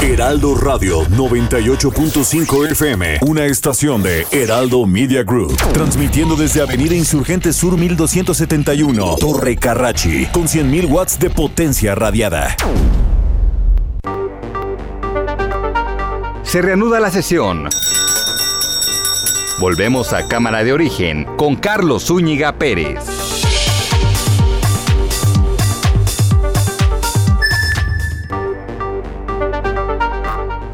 [0.03, 7.77] Heraldo Radio 98.5 FM, una estación de Heraldo Media Group, transmitiendo desde Avenida Insurgente Sur
[7.77, 12.57] 1271, Torre Carrachi, con 100.000 watts de potencia radiada.
[16.57, 17.69] Se reanuda la sesión.
[19.59, 23.05] Volvemos a Cámara de Origen con Carlos Zúñiga Pérez.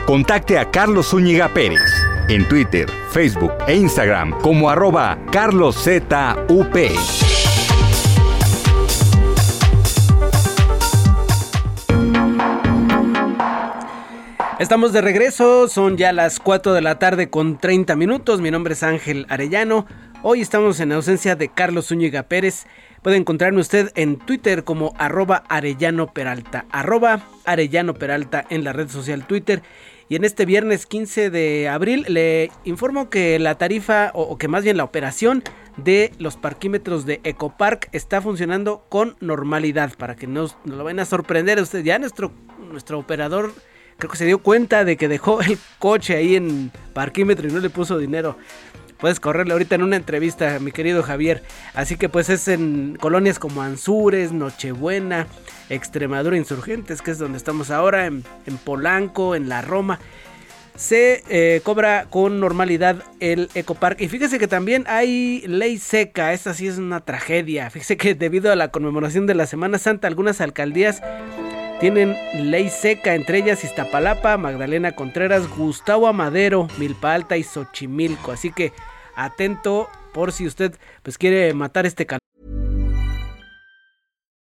[0.06, 1.80] Contacte a Carlos Zúñiga Pérez
[2.28, 6.72] en Twitter, Facebook e Instagram como arroba carloszup.
[14.62, 18.40] Estamos de regreso, son ya las 4 de la tarde con 30 minutos.
[18.40, 19.86] Mi nombre es Ángel Arellano.
[20.22, 22.66] Hoy estamos en ausencia de Carlos Zúñiga Pérez.
[23.02, 28.88] Puede encontrarme usted en Twitter como arroba Arellano Peralta, arroba Arellano Peralta en la red
[28.88, 29.62] social Twitter
[30.08, 34.62] y en este viernes 15 de abril le informo que la tarifa, o, que más
[34.62, 35.42] bien la operación
[35.76, 39.92] de los parquímetros de Ecopark está funcionando con normalidad.
[39.98, 41.82] Para que no, lo vayan a sorprender usted.
[41.82, 42.30] Ya nuestro,
[42.70, 43.52] nuestro operador
[44.02, 47.60] creo que se dio cuenta de que dejó el coche ahí en parquímetro y no
[47.60, 48.36] le puso dinero.
[48.98, 51.42] Puedes correrle ahorita en una entrevista, mi querido Javier.
[51.72, 55.28] Así que pues es en colonias como Anzures, Nochebuena,
[55.70, 58.24] Extremadura Insurgentes, que es donde estamos ahora, en,
[58.64, 60.00] Polanco, en la Roma.
[60.74, 64.00] Se eh, cobra con normalidad el Ecopark.
[64.00, 66.32] Y fíjese que también hay ley seca.
[66.32, 67.70] Esta sí es una tragedia.
[67.70, 71.02] Fíjese que debido a la conmemoración de la Semana Santa, algunas alcaldías
[71.82, 72.16] tienen
[72.48, 78.30] ley seca, entre ellas Iztapalapa, Magdalena Contreras, Gustavo Amadero, Milpa Alta y Xochimilco.
[78.30, 78.72] Así que
[79.16, 82.20] atento por si usted pues quiere matar este calor.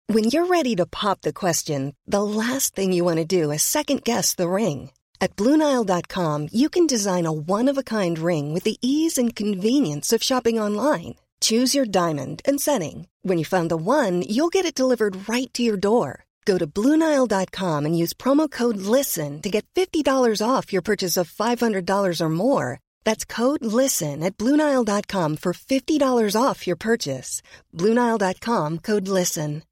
[0.08, 3.62] When you're ready to pop the question, the last thing you want to do is
[3.62, 4.92] second guess the ring.
[5.20, 10.58] At BlueNile.com, you can design a one-of-a-kind ring with the ease and convenience of shopping
[10.58, 11.16] online.
[11.42, 13.08] Choose your diamond and setting.
[13.24, 16.25] When you find the one, you'll get it delivered right to your door.
[16.46, 21.32] Go to Bluenile.com and use promo code LISTEN to get $50 off your purchase of
[21.32, 22.80] $500 or more.
[23.04, 27.42] That's code LISTEN at Bluenile.com for $50 off your purchase.
[27.74, 29.64] Bluenile.com code LISTEN.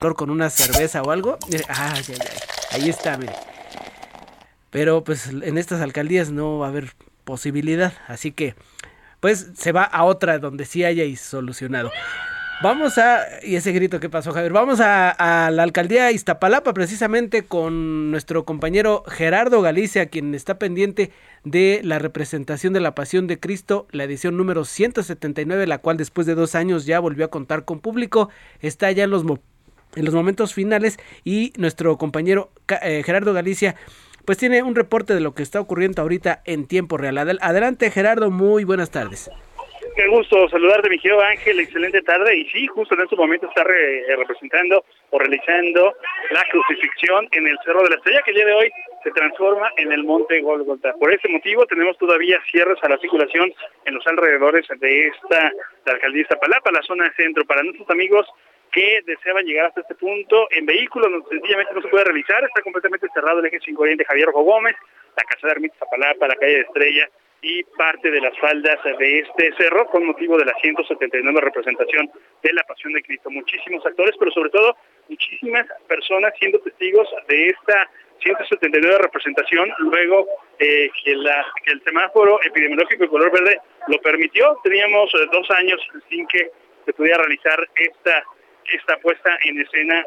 [0.00, 1.38] Con una cerveza o algo.
[1.68, 3.34] Ah, ay, ay, ahí está, mire.
[4.70, 6.92] Pero pues en estas alcaldías no va a haber
[7.24, 7.92] posibilidad.
[8.06, 8.54] Así que
[9.18, 11.90] pues se va a otra donde sí haya solucionado.
[12.60, 13.24] Vamos a.
[13.44, 14.52] ¿Y ese grito qué pasó, Javier?
[14.52, 21.12] Vamos a, la alcaldía Iztapalapa, precisamente con nuestro compañero Gerardo Galicia, quien está pendiente
[21.44, 26.26] de la representación de la Pasión de Cristo, la edición número 179, la cual después
[26.26, 28.28] de dos años ya volvió a contar con público.
[28.60, 32.50] Está ya en los, en los momentos finales y nuestro compañero
[32.82, 33.76] eh, Gerardo Galicia
[34.24, 37.16] pues tiene un reporte de lo que está ocurriendo ahorita en tiempo real.
[37.16, 39.30] Adelante Gerardo, muy buenas tardes.
[39.98, 41.58] Qué gusto saludarte, mi querido Ángel.
[41.58, 42.36] Excelente tarde.
[42.36, 45.92] Y sí, justo en este momento está eh, representando o realizando
[46.30, 48.70] la crucifixión en el Cerro de la Estrella, que el día de hoy
[49.02, 50.94] se transforma en el Monte Golgota.
[51.00, 53.52] Por ese motivo tenemos todavía cierres a la circulación
[53.86, 55.50] en los alrededores de esta
[55.84, 57.44] la alcaldía de Iztapalapa, la zona centro.
[57.44, 58.24] Para nuestros amigos
[58.70, 63.08] que deseaban llegar hasta este punto en vehículos, sencillamente no se puede realizar, está completamente
[63.12, 64.76] cerrado el eje 5 Oriente Javier Rojo Gómez,
[65.16, 67.10] la Casa de Ermita Zapalapa, la calle de Estrella
[67.42, 72.10] y parte de las faldas de este cerro con motivo de la 179 representación
[72.42, 73.30] de la Pasión de Cristo.
[73.30, 74.76] Muchísimos actores, pero sobre todo
[75.08, 77.88] muchísimas personas siendo testigos de esta
[78.22, 80.26] 179 representación, luego
[80.58, 84.58] eh, que, la, que el semáforo epidemiológico de color verde lo permitió.
[84.64, 86.50] Teníamos eh, dos años sin que
[86.84, 88.24] se pudiera realizar esta,
[88.72, 90.04] esta puesta en escena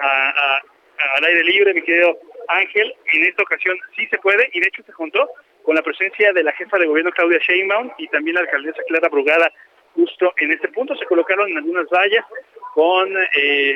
[1.16, 2.18] al aire libre, mi querido
[2.50, 2.94] Ángel.
[3.14, 5.30] En esta ocasión sí se puede y de hecho se juntó
[5.64, 9.10] con la presencia de la jefa de gobierno Claudia Sheinbaum y también la alcaldesa Clara
[9.10, 9.52] Brugada
[9.96, 10.96] justo en este punto.
[10.96, 12.26] Se colocaron en algunas vallas
[12.74, 13.76] con, eh,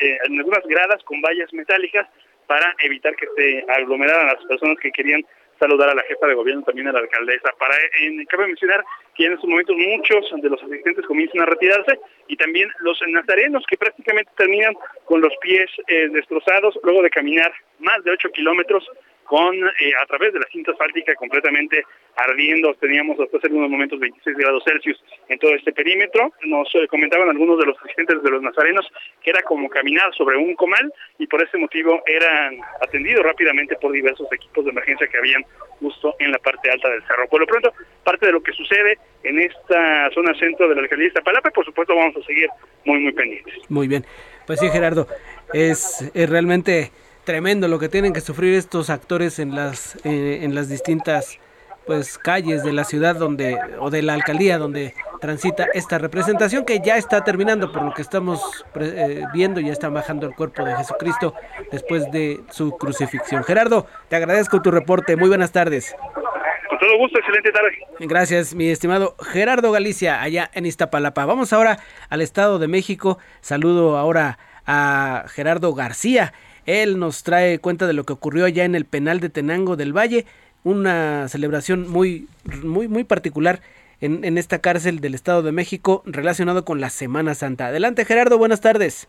[0.00, 2.08] eh, en algunas gradas con vallas metálicas
[2.46, 5.24] para evitar que se aglomeraran las personas que querían
[5.58, 7.52] saludar a la jefa de gobierno, también a la alcaldesa.
[7.56, 12.00] Para, en, cabe mencionar que en estos momentos muchos de los asistentes comienzan a retirarse
[12.26, 17.52] y también los nazarenos que prácticamente terminan con los pies eh, destrozados luego de caminar
[17.78, 18.84] más de 8 kilómetros
[19.32, 22.74] eh, a través de la cinta asfáltica completamente ardiendo.
[22.74, 26.32] Teníamos hasta hace unos momentos 26 grados Celsius en todo este perímetro.
[26.44, 28.86] Nos eh, comentaban algunos de los asistentes de los nazarenos
[29.22, 33.92] que era como caminar sobre un comal y por ese motivo eran atendidos rápidamente por
[33.92, 35.42] diversos equipos de emergencia que habían
[35.80, 37.26] justo en la parte alta del cerro.
[37.28, 37.72] Por lo pronto,
[38.04, 41.64] parte de lo que sucede en esta zona centro de la alcaldía de Iztapalapa, por
[41.64, 42.48] supuesto vamos a seguir
[42.84, 43.54] muy, muy pendientes.
[43.70, 44.04] Muy bien.
[44.46, 45.06] Pues sí, Gerardo,
[45.54, 46.90] es, es realmente
[47.24, 51.38] tremendo lo que tienen que sufrir estos actores en las eh, en las distintas
[51.86, 56.80] pues calles de la ciudad donde o de la alcaldía donde transita esta representación que
[56.80, 60.76] ya está terminando por lo que estamos eh, viendo ya está bajando el cuerpo de
[60.76, 61.34] Jesucristo
[61.70, 63.42] después de su crucifixión.
[63.44, 65.16] Gerardo, te agradezco tu reporte.
[65.16, 65.94] Muy buenas tardes.
[66.68, 67.78] Con todo gusto, excelente tarde.
[68.00, 71.24] Gracias, mi estimado Gerardo Galicia, allá en Iztapalapa.
[71.26, 73.18] Vamos ahora al Estado de México.
[73.40, 76.32] Saludo ahora a Gerardo García.
[76.66, 79.96] Él nos trae cuenta de lo que ocurrió allá en el penal de Tenango del
[79.96, 80.26] Valle,
[80.64, 82.28] una celebración muy,
[82.62, 83.60] muy, muy particular
[84.00, 87.66] en, en esta cárcel del Estado de México relacionado con la Semana Santa.
[87.66, 89.08] Adelante Gerardo, buenas tardes.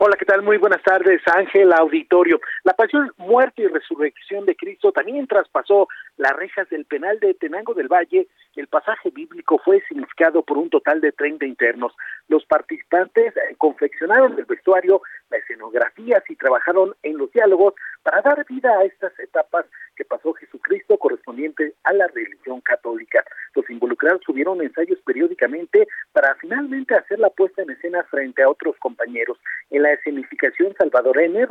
[0.00, 0.42] Hola, ¿qué tal?
[0.42, 2.40] Muy buenas tardes, Ángel Auditorio.
[2.62, 7.74] La pasión, muerte y resurrección de Cristo también traspasó las rejas del penal de Tenango
[7.74, 8.28] del Valle.
[8.58, 11.94] El pasaje bíblico fue significado por un total de 30 internos.
[12.26, 18.44] Los participantes eh, confeccionaron el vestuario, la escenografía y trabajaron en los diálogos para dar
[18.46, 23.22] vida a estas etapas que pasó Jesucristo correspondiente a la religión católica.
[23.54, 28.76] Los involucrados tuvieron ensayos periódicamente para finalmente hacer la puesta en escena frente a otros
[28.80, 29.38] compañeros.
[29.70, 31.46] En la escenificación, Salvador N.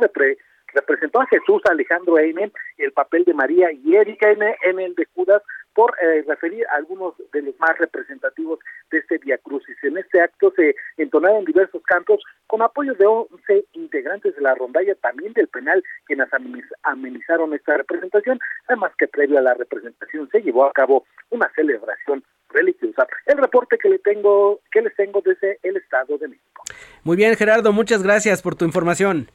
[0.74, 2.52] representó a Jesús, Alejandro N.
[2.76, 4.56] el papel de María y Erika N.
[4.64, 5.42] en el de Judas
[5.78, 8.58] por eh, referir a algunos de los más representativos
[8.90, 9.76] de este Via Crucis.
[9.84, 14.96] En este acto se entonaron diversos cantos con apoyo de 11 integrantes de la rondalla,
[14.96, 16.26] también del penal, quienes
[16.82, 22.24] amenizaron esta representación, además que previo a la representación se llevó a cabo una celebración
[22.48, 23.06] religiosa.
[23.26, 26.64] El reporte que le tengo, que les tengo desde el Estado de México.
[27.04, 29.30] Muy bien, Gerardo, muchas gracias por tu información.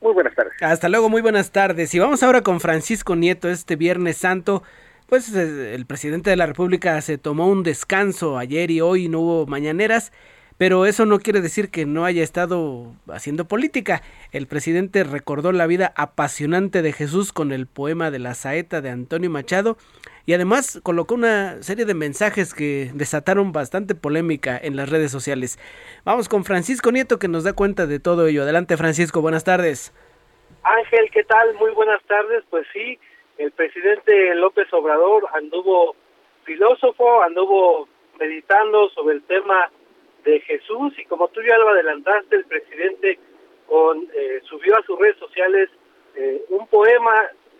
[0.00, 0.60] Muy buenas tardes.
[0.60, 1.94] Hasta luego, muy buenas tardes.
[1.94, 4.64] Y vamos ahora con Francisco Nieto este Viernes Santo
[5.08, 9.46] pues el presidente de la República se tomó un descanso ayer y hoy no hubo
[9.46, 10.12] mañaneras,
[10.56, 14.02] pero eso no quiere decir que no haya estado haciendo política.
[14.32, 18.90] El presidente recordó la vida apasionante de Jesús con el poema de la saeta de
[18.90, 19.76] Antonio Machado
[20.26, 25.58] y además colocó una serie de mensajes que desataron bastante polémica en las redes sociales.
[26.04, 28.42] Vamos con Francisco Nieto que nos da cuenta de todo ello.
[28.42, 29.92] Adelante Francisco, buenas tardes.
[30.62, 31.54] Ángel, ¿qué tal?
[31.54, 32.42] Muy buenas tardes.
[32.48, 32.98] Pues sí,
[33.38, 35.96] el presidente López Obrador anduvo
[36.44, 39.70] filósofo, anduvo meditando sobre el tema
[40.24, 43.18] de Jesús y como tú ya lo adelantaste, el presidente
[43.66, 45.68] con, eh, subió a sus redes sociales
[46.14, 47.14] eh, un poema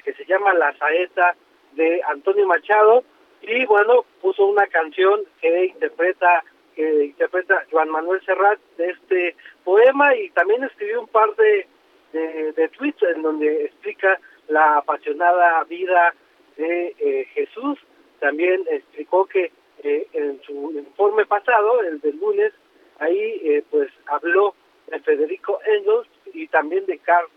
[0.05, 1.35] que se llama La Saeta
[1.73, 3.03] de Antonio Machado
[3.43, 10.15] y bueno, puso una canción que interpreta que interpreta Juan Manuel Serrat de este poema
[10.17, 11.67] y también escribió un par de,
[12.13, 16.15] de, de tweets en donde explica la apasionada vida
[16.57, 17.79] de eh, Jesús.
[18.21, 22.53] También explicó que eh, en su informe pasado, el del lunes,
[22.99, 24.55] ahí eh, pues habló
[24.87, 27.29] de Federico Engels y también de Karl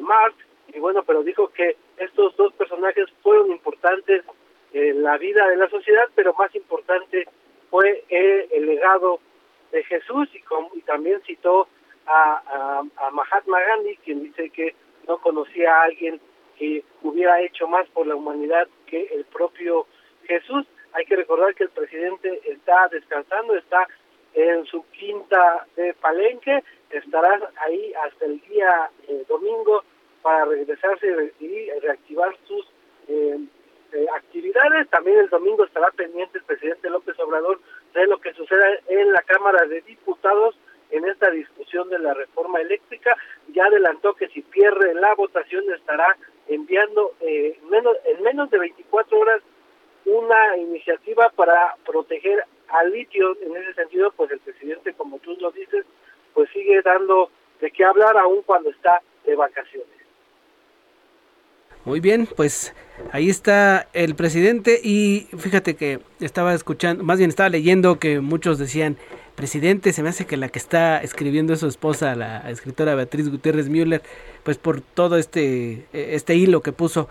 [0.00, 0.34] Marx,
[0.72, 4.24] y bueno, pero dijo que estos dos personajes fueron importantes
[4.72, 7.28] en la vida de la sociedad, pero más importante
[7.70, 9.20] fue el, legado
[9.72, 11.68] de Jesús y, también citó
[12.06, 14.74] a, a, Mahatma Gandhi, quien dice que
[15.06, 16.20] no conocía a alguien
[16.58, 19.86] que hubiera hecho más por la humanidad que el propio
[20.24, 20.66] Jesús.
[20.92, 23.86] Hay que recordar que el presidente está descansando, está
[24.34, 29.82] en su quinta de Palenque, estará ahí hasta el día eh, domingo
[30.22, 32.66] para regresarse y reactivar sus
[33.08, 33.38] eh,
[33.92, 34.88] eh, actividades.
[34.88, 37.60] También el domingo estará pendiente el presidente López Obrador
[37.94, 40.58] de lo que suceda en la Cámara de Diputados
[40.90, 43.16] en esta discusión de la reforma eléctrica.
[43.54, 46.16] Ya adelantó que si pierde la votación estará
[46.48, 49.42] enviando eh, menos, en menos de 24 horas
[50.04, 53.36] una iniciativa para proteger al litio.
[53.42, 55.84] En ese sentido, pues el presidente, como tú lo dices,
[56.34, 57.30] pues sigue dando
[57.60, 59.88] de qué hablar aún cuando está de vacaciones.
[61.84, 62.74] Muy bien, pues
[63.12, 68.58] ahí está el presidente y fíjate que estaba escuchando, más bien estaba leyendo que muchos
[68.58, 68.96] decían,
[69.36, 73.28] presidente, se me hace que la que está escribiendo es su esposa, la escritora Beatriz
[73.28, 74.02] Gutiérrez Müller,
[74.42, 77.08] pues por todo este, este hilo que puso,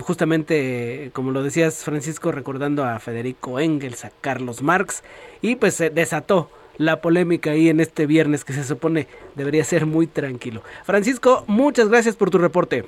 [0.00, 5.02] justamente, como lo decías Francisco, recordando a Federico Engels, a Carlos Marx,
[5.40, 9.86] y pues se desató la polémica ahí en este viernes que se supone debería ser
[9.86, 10.62] muy tranquilo.
[10.84, 12.84] Francisco, muchas gracias por tu reporte.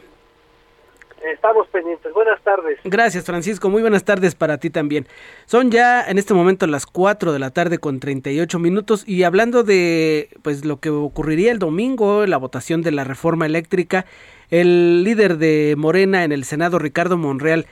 [1.25, 2.13] Estamos pendientes.
[2.13, 2.79] Buenas tardes.
[2.85, 3.69] Gracias, Francisco.
[3.69, 5.07] Muy buenas tardes para ti también.
[5.47, 9.63] Son ya en este momento las 4 de la tarde con 38 minutos y hablando
[9.63, 14.07] de pues lo que ocurriría el domingo, la votación de la reforma eléctrica,
[14.51, 17.67] el líder de Morena en el Senado, Ricardo Monreal,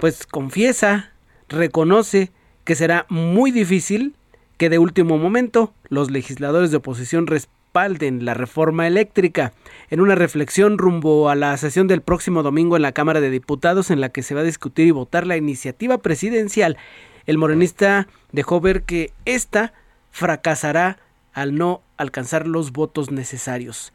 [0.00, 1.12] pues confiesa,
[1.48, 2.30] reconoce
[2.64, 4.14] que será muy difícil
[4.56, 7.26] que de último momento los legisladores de oposición
[7.78, 9.52] respalden la reforma eléctrica.
[9.90, 13.90] En una reflexión rumbo a la sesión del próximo domingo en la Cámara de Diputados
[13.90, 16.76] en la que se va a discutir y votar la iniciativa presidencial,
[17.26, 19.72] el morenista dejó ver que ésta
[20.10, 20.98] fracasará
[21.32, 23.92] al no alcanzar los votos necesarios.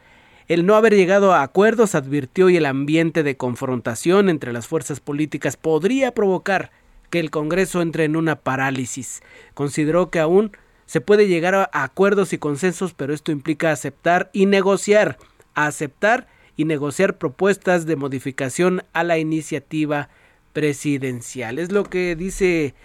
[0.47, 5.01] El no haber llegado a acuerdos advirtió y el ambiente de confrontación entre las fuerzas
[5.01, 6.71] políticas podría provocar
[7.09, 9.23] que el Congreso entre en una parálisis.
[9.53, 10.51] Consideró que aún
[10.93, 15.17] se puede llegar a acuerdos y consensos, pero esto implica aceptar y negociar,
[15.55, 20.09] aceptar y negociar propuestas de modificación a la iniciativa
[20.53, 21.57] presidencial.
[21.57, 22.75] Es lo que dice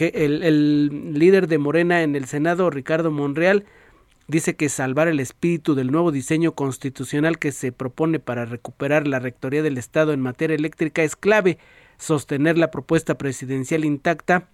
[0.00, 3.64] el, el, líder de Morena en el Senado, Ricardo Monreal,
[4.26, 9.20] dice que salvar el espíritu del nuevo diseño constitucional que se propone para recuperar la
[9.20, 11.58] rectoría del Estado en materia eléctrica es clave.
[11.96, 14.48] Sostener la propuesta presidencial intacta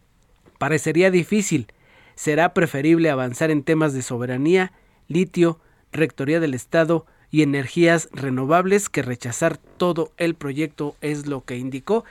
[0.59, 1.69] parecería difícil
[2.15, 4.73] será preferible avanzar en temas de soberanía,
[5.09, 5.61] litio,
[5.93, 12.05] rectoría del Estado y energías renovables que rechazar todo el proyecto es lo que indicó.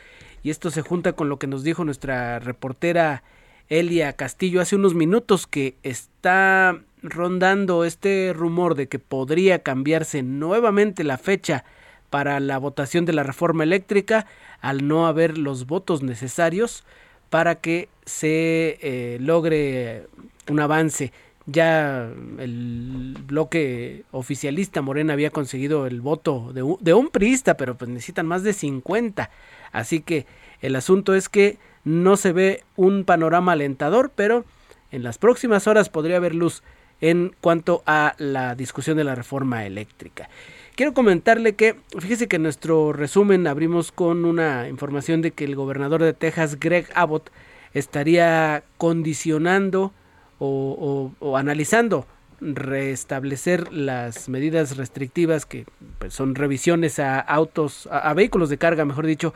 [0.43, 3.23] Y esto se junta con lo que nos dijo nuestra reportera
[3.69, 11.03] Elia Castillo hace unos minutos que está rondando este rumor de que podría cambiarse nuevamente
[11.03, 11.63] la fecha
[12.09, 14.25] para la votación de la reforma eléctrica
[14.59, 16.83] al no haber los votos necesarios
[17.31, 20.05] para que se eh, logre
[20.49, 21.13] un avance.
[21.45, 27.89] Ya el bloque oficialista Morena había conseguido el voto de un, de priista, pero pues
[27.89, 29.31] necesitan más de 50.
[29.71, 30.25] Así que
[30.61, 34.43] el asunto es que no se ve un panorama alentador, pero
[34.91, 36.63] en las próximas horas podría haber luz
[37.01, 40.29] en cuanto a la discusión de la reforma eléctrica.
[40.75, 45.55] Quiero comentarle que, fíjese que en nuestro resumen abrimos con una información de que el
[45.55, 47.29] gobernador de Texas, Greg Abbott,
[47.73, 49.93] estaría condicionando
[50.39, 52.07] o, analizando
[52.39, 55.65] restablecer las medidas restrictivas que
[55.99, 59.35] pues, son revisiones a autos, a, vehículos de carga, mejor dicho,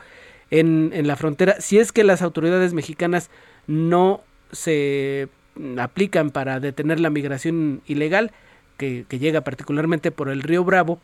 [0.50, 3.30] en, en, la frontera, si es que las autoridades mexicanas
[3.68, 5.28] no se
[5.78, 8.32] aplican para detener la migración ilegal
[8.76, 11.00] que, que llega particularmente por el río Bravo,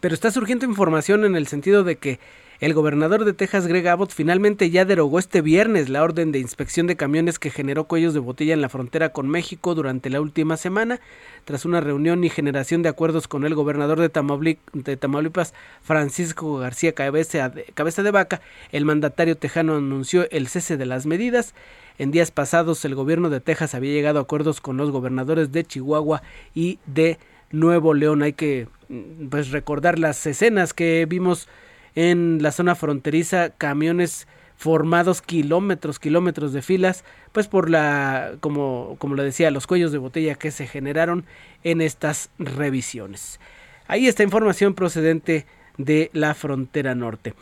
[0.00, 2.18] pero está surgiendo información en el sentido de que
[2.58, 6.86] el gobernador de Texas, Greg Abbott, finalmente ya derogó este viernes la orden de inspección
[6.86, 10.56] de camiones que generó cuellos de botella en la frontera con México durante la última
[10.56, 11.00] semana.
[11.44, 15.52] Tras una reunión y generación de acuerdos con el gobernador de, Tamaulipas,
[15.82, 18.40] Francisco García Cabeza de, Cabeza de Vaca,
[18.72, 21.54] el mandatario tejano anunció el cese de las medidas.
[21.98, 25.64] En días pasados, el gobierno de Texas había llegado a acuerdos con los gobernadores de
[25.64, 26.22] Chihuahua
[26.54, 27.18] y de
[27.50, 28.22] Nuevo León.
[28.22, 31.48] Hay que mm, pues recordar las escenas que vimos
[31.96, 39.14] en la zona fronteriza camiones formados kilómetros, kilómetros de filas, pues por la, como, como
[39.14, 41.24] lo decía, los cuellos de botella que se generaron
[41.64, 43.40] en estas revisiones.
[43.88, 47.34] Ahí está información procedente de la frontera norte.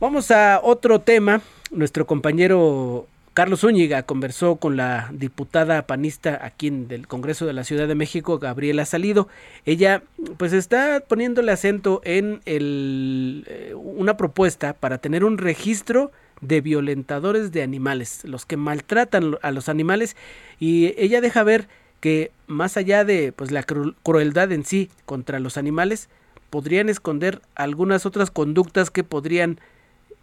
[0.00, 1.40] Vamos a otro tema.
[1.70, 3.06] Nuestro compañero
[3.38, 7.94] Carlos Zúñiga conversó con la diputada panista aquí en el Congreso de la Ciudad de
[7.94, 9.28] México, Gabriela Salido.
[9.64, 10.02] Ella
[10.38, 16.10] pues está poniéndole acento en eh, una propuesta para tener un registro
[16.40, 20.16] de violentadores de animales, los que maltratan a los animales
[20.58, 21.68] y ella deja ver
[22.00, 26.08] que más allá de pues la crueldad en sí contra los animales
[26.50, 29.60] podrían esconder algunas otras conductas que podrían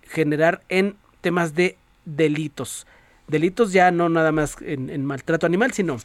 [0.03, 2.85] generar en temas de delitos.
[3.27, 5.97] Delitos ya no nada más en, maltrato animal, sino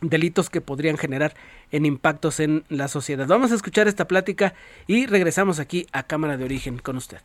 [0.00, 1.34] delitos que podrían generar
[1.72, 3.26] en impactos en la sociedad.
[3.26, 4.54] Vamos a escuchar esta plática
[4.86, 7.18] y regresamos aquí a Cámara de Origen con usted.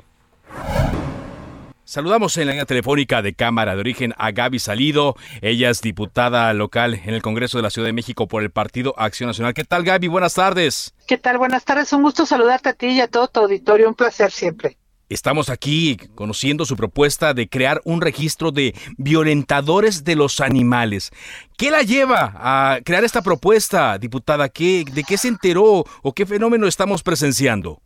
[1.86, 5.16] Saludamos en la línea telefónica de Cámara de Origen a Gaby Salido.
[5.41, 8.96] Ella es diputada local en el Congreso de la Ciudad de México por el Partido
[8.98, 9.54] Acción Nacional.
[9.54, 10.08] ¿Qué tal, Gaby?
[10.08, 10.94] Buenas tardes.
[11.08, 11.38] ¿Qué tal?
[11.38, 11.91] Buenas tardes.
[11.91, 13.89] Un gusto saludarte a ti y a todo tu auditorio.
[13.89, 14.78] Un placer siempre.
[15.14, 21.11] Estamos aquí conociendo su propuesta de crear un registro de violentadores de los animales.
[21.55, 24.49] ¿Qué la lleva a crear esta propuesta, diputada?
[24.49, 27.80] ¿Qué, ¿De qué se enteró o qué fenómeno estamos presenciando?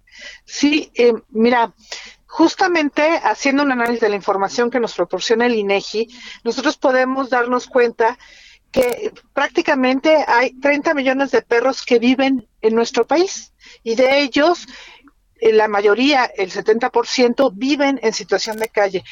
[0.45, 1.73] Sí, eh, mira,
[2.28, 6.07] justamente haciendo un análisis de la información que nos proporciona el INEGI,
[6.45, 8.17] nosotros podemos darnos cuenta
[8.71, 13.53] que prácticamente hay 30 millones de perros que viven en nuestro país
[13.84, 14.67] y de ellos
[15.41, 19.03] la mayoría, el 70%, viven en situación de calle,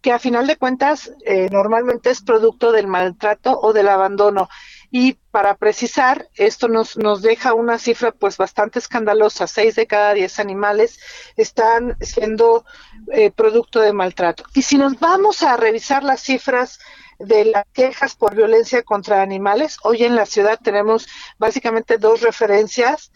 [0.00, 4.48] que a final de cuentas eh, normalmente es producto del maltrato o del abandono.
[4.90, 9.48] Y para precisar, esto nos, nos deja una cifra pues bastante escandalosa.
[9.48, 11.00] Seis de cada diez animales
[11.36, 12.64] están siendo
[13.10, 14.44] eh, producto de maltrato.
[14.54, 16.78] Y si nos vamos a revisar las cifras
[17.18, 21.08] de las quejas por violencia contra animales, hoy en la ciudad tenemos
[21.38, 23.10] básicamente dos referencias.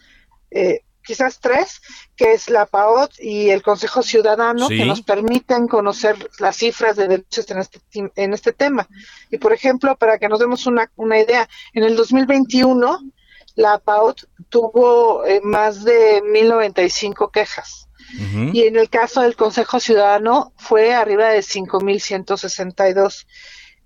[0.51, 1.81] Eh, quizás tres,
[2.15, 7.07] que es la PAOT y el Consejo Ciudadano, que nos permiten conocer las cifras de
[7.07, 8.87] derechos en este, en este tema.
[9.31, 12.99] Y, por ejemplo, para que nos demos una, una idea, en el 2021
[13.55, 17.87] la PAOT tuvo eh, más de 1095 quejas.
[18.53, 23.27] Y en el caso del Consejo Ciudadano fue arriba de 5.162.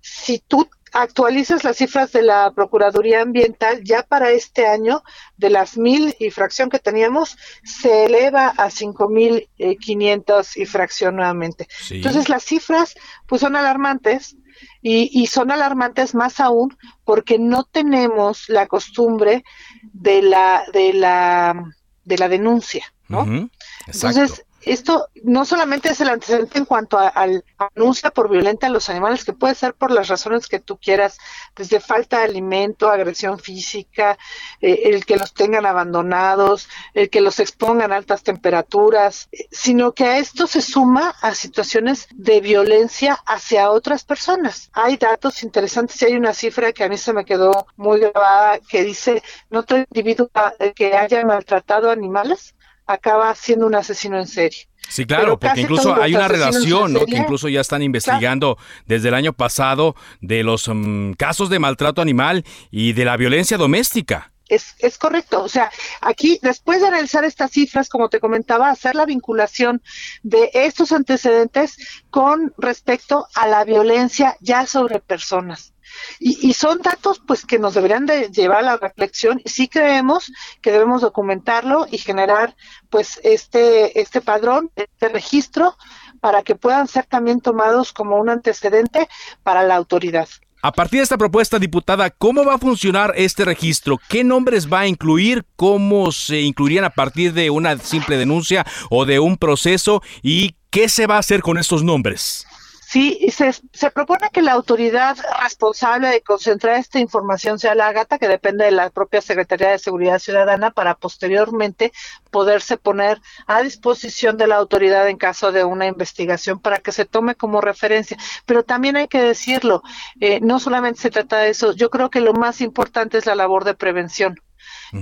[0.00, 5.02] Si tú actualizas las cifras de la Procuraduría Ambiental, ya para este año,
[5.36, 10.64] de las mil y fracción que teníamos, se eleva a cinco mil eh, quinientos y
[10.64, 11.68] fracción nuevamente.
[11.90, 12.94] Entonces las cifras
[13.26, 14.36] pues son alarmantes
[14.80, 19.44] y, y, son alarmantes más aún porque no tenemos la costumbre
[19.92, 21.74] de la de la
[22.04, 23.50] de la denuncia, ¿no?
[23.86, 27.44] Entonces esto no solamente es el antecedente en cuanto al
[27.74, 31.18] anuncio por violenta a los animales, que puede ser por las razones que tú quieras,
[31.56, 34.18] desde falta de alimento, agresión física,
[34.60, 39.92] eh, el que los tengan abandonados, el que los expongan a altas temperaturas, eh, sino
[39.92, 44.70] que a esto se suma a situaciones de violencia hacia otras personas.
[44.72, 48.58] Hay datos interesantes y hay una cifra que a mí se me quedó muy grabada
[48.60, 50.30] que dice, no todo individuo
[50.74, 52.54] que haya maltratado animales
[52.86, 54.68] acaba siendo un asesino en serie.
[54.88, 57.06] Sí, claro, porque incluso hay una relación, ¿no?
[57.06, 62.02] Que incluso ya están investigando desde el año pasado de los mm, casos de maltrato
[62.02, 64.33] animal y de la violencia doméstica.
[64.48, 65.42] Es, es, correcto.
[65.42, 65.70] O sea,
[66.00, 69.82] aquí, después de analizar estas cifras, como te comentaba, hacer la vinculación
[70.22, 71.76] de estos antecedentes
[72.10, 75.74] con respecto a la violencia ya sobre personas.
[76.18, 80.32] Y, son datos pues que nos deberían de llevar a la reflexión y sí creemos
[80.60, 82.56] que debemos documentarlo y generar
[82.90, 85.76] pues este, este padrón, este registro
[86.20, 89.08] para que puedan ser también tomados como un antecedente
[89.42, 90.28] para la autoridad.
[90.64, 94.00] A partir de esta propuesta, diputada, ¿cómo va a funcionar este registro?
[94.08, 95.44] ¿Qué nombres va a incluir?
[95.56, 100.00] ¿Cómo se incluirían a partir de una simple denuncia o de un proceso?
[100.22, 102.46] ¿Y qué se va a hacer con estos nombres?
[102.94, 108.18] Sí, se, se propone que la autoridad responsable de concentrar esta información sea la AGATA,
[108.20, 111.92] que depende de la propia Secretaría de Seguridad Ciudadana, para posteriormente
[112.30, 117.04] poderse poner a disposición de la autoridad en caso de una investigación para que se
[117.04, 118.16] tome como referencia.
[118.46, 119.82] Pero también hay que decirlo,
[120.20, 123.34] eh, no solamente se trata de eso, yo creo que lo más importante es la
[123.34, 124.38] labor de prevención.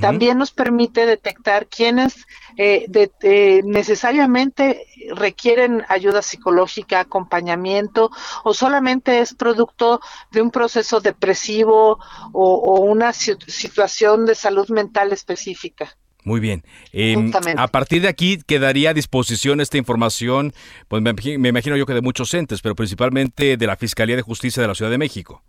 [0.00, 2.26] También nos permite detectar quienes
[2.56, 2.86] eh,
[3.64, 8.10] necesariamente requieren ayuda psicológica, acompañamiento
[8.44, 11.98] o solamente es producto de un proceso depresivo
[12.32, 15.96] o, una situación de salud mental específica.
[16.24, 16.62] Muy bien.
[16.92, 20.52] Em, a partir de aquí quedaría a disposición esta información,
[20.86, 24.22] pues me, me, imagino yo que de muchos entes, pero principalmente de la Fiscalía de
[24.22, 25.42] Justicia de la Ciudad de México.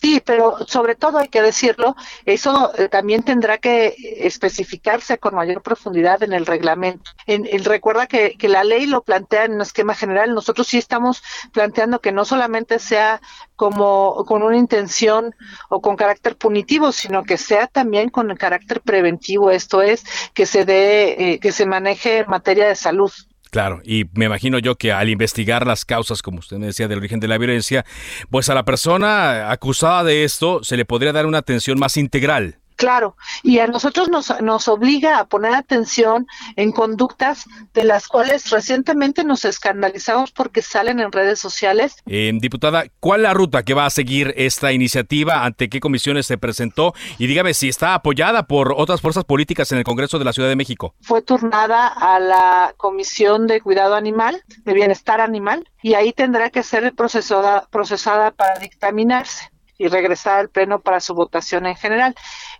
[0.00, 5.60] Sí, pero sobre todo hay que decirlo, eso eh, también tendrá que especificarse con mayor
[5.60, 7.10] profundidad en el reglamento.
[7.26, 11.22] En, recuerda que, que, la ley lo plantea en un esquema general, nosotros sí estamos
[11.52, 13.20] planteando que no solamente sea
[13.56, 15.34] como con una intención
[15.68, 20.64] o con carácter punitivo, sino que sea también con carácter preventivo, esto es, que se
[20.64, 23.10] dé, eh, que se maneje en materia de salud.
[23.50, 26.98] Claro, y me imagino yo que al investigar las causas, como usted me decía, del
[26.98, 27.84] origen de la violencia,
[28.30, 32.57] pues a la persona acusada de esto se le podría dar una atención más integral.
[32.78, 38.50] Claro, y a nosotros nos, nos obliga a poner atención en conductas de las cuales
[38.50, 41.96] recientemente nos escandalizamos porque salen en redes sociales.
[42.06, 45.44] Eh, diputada, ¿cuál la ruta que va a seguir esta iniciativa?
[45.44, 46.94] ¿Ante qué comisiones se presentó?
[47.18, 50.48] Y dígame si está apoyada por otras fuerzas políticas en el Congreso de la Ciudad
[50.48, 50.94] de México.
[51.00, 56.62] Fue turnada a la Comisión de Cuidado Animal, de Bienestar Animal, y ahí tendrá que
[56.62, 62.14] ser procesada, procesada para dictaminarse y regresar al Pleno para su votación en general.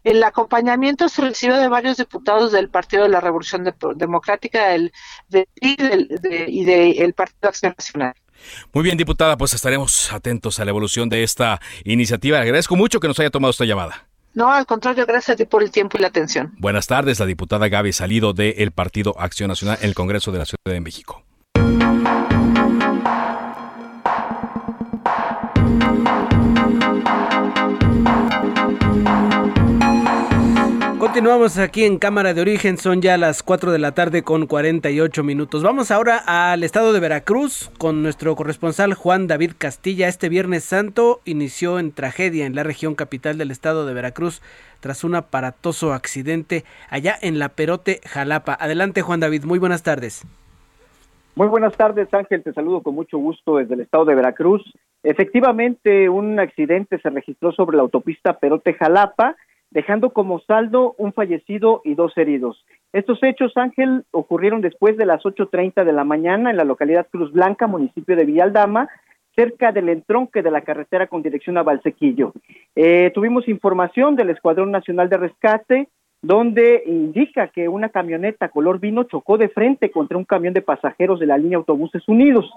[0.04, 4.92] El acompañamiento se recibió de varios diputados del Partido de la Revolución Democrática del,
[5.56, 8.14] y del Partido Acción Nacional.
[8.72, 12.38] Muy bien, diputada, pues estaremos atentos a la evolución de esta iniciativa.
[12.38, 14.06] agradezco mucho que nos haya tomado esta llamada.
[14.34, 16.54] No, al contrario, gracias a ti por el tiempo y la atención.
[16.58, 20.44] Buenas tardes, la diputada Gaby Salido del Partido Acción Nacional en el Congreso de la
[20.44, 21.24] Ciudad de México.
[31.18, 35.24] Continuamos aquí en Cámara de Origen, son ya las 4 de la tarde con 48
[35.24, 35.64] minutos.
[35.64, 40.06] Vamos ahora al estado de Veracruz con nuestro corresponsal Juan David Castilla.
[40.06, 44.40] Este Viernes Santo inició en tragedia en la región capital del estado de Veracruz
[44.78, 48.54] tras un aparatoso accidente allá en La Perote, Jalapa.
[48.54, 50.24] Adelante Juan David, muy buenas tardes.
[51.34, 54.62] Muy buenas tardes Ángel, te saludo con mucho gusto desde el estado de Veracruz.
[55.02, 59.34] Efectivamente, un accidente se registró sobre la autopista Perote Jalapa
[59.70, 62.64] dejando como saldo un fallecido y dos heridos.
[62.92, 67.32] Estos hechos, Ángel, ocurrieron después de las 8.30 de la mañana en la localidad Cruz
[67.32, 68.88] Blanca, municipio de Villaldama,
[69.36, 72.32] cerca del entronque de la carretera con dirección a Valsequillo.
[72.74, 75.88] Eh, tuvimos información del Escuadrón Nacional de Rescate,
[76.22, 81.20] donde indica que una camioneta color vino chocó de frente contra un camión de pasajeros
[81.20, 82.50] de la línea Autobuses Unidos.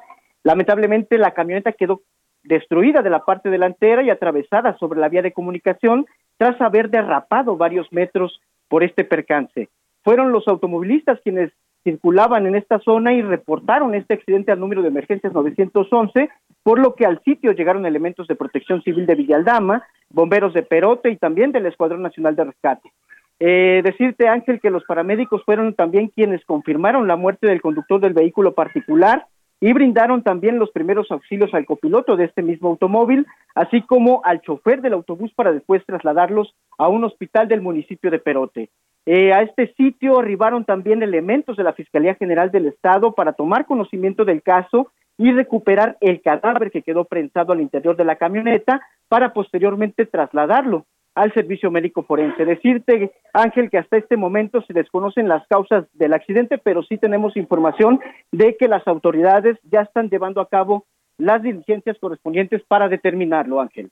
[0.44, 2.02] Lamentablemente la camioneta quedó
[2.44, 6.06] destruida de la parte delantera y atravesada sobre la vía de comunicación
[6.38, 9.70] tras haber derrapado varios metros por este percance.
[10.04, 11.52] Fueron los automovilistas quienes
[11.84, 16.30] circulaban en esta zona y reportaron este accidente al número de emergencias 911,
[16.64, 21.10] por lo que al sitio llegaron elementos de protección civil de Villaldama, bomberos de Perote
[21.10, 22.92] y también del Escuadrón Nacional de Rescate.
[23.40, 28.14] Eh, decirte, Ángel, que los paramédicos fueron también quienes confirmaron la muerte del conductor del
[28.14, 29.26] vehículo particular
[29.62, 34.42] y brindaron también los primeros auxilios al copiloto de este mismo automóvil, así como al
[34.42, 38.70] chofer del autobús para después trasladarlos a un hospital del municipio de Perote.
[39.06, 43.68] Eh, a este sitio arribaron también elementos de la Fiscalía General del Estado para tomar
[43.68, 48.82] conocimiento del caso y recuperar el cadáver que quedó prensado al interior de la camioneta
[49.08, 50.86] para posteriormente trasladarlo
[51.16, 52.46] al servicio médico forense.
[52.46, 57.36] Decirte, Ángel, que hasta este momento se desconocen las causas del accidente, pero sí tenemos
[57.36, 58.00] información
[58.32, 60.86] de que las autoridades ya están llevando a cabo
[61.18, 63.92] las diligencias correspondientes para determinarlo, Ángel.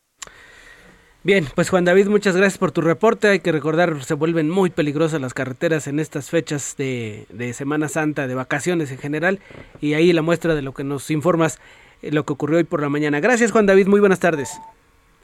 [1.21, 3.27] Bien, pues Juan David, muchas gracias por tu reporte.
[3.27, 8.25] Hay que recordar, se vuelven muy peligrosas las carreteras en estas fechas de, Semana Santa,
[8.25, 9.39] de vacaciones en general,
[9.81, 11.59] y ahí la muestra de lo que nos informas,
[12.01, 13.19] eh, lo que ocurrió hoy por la mañana.
[13.19, 14.61] Gracias Juan David, muy buenas tardes.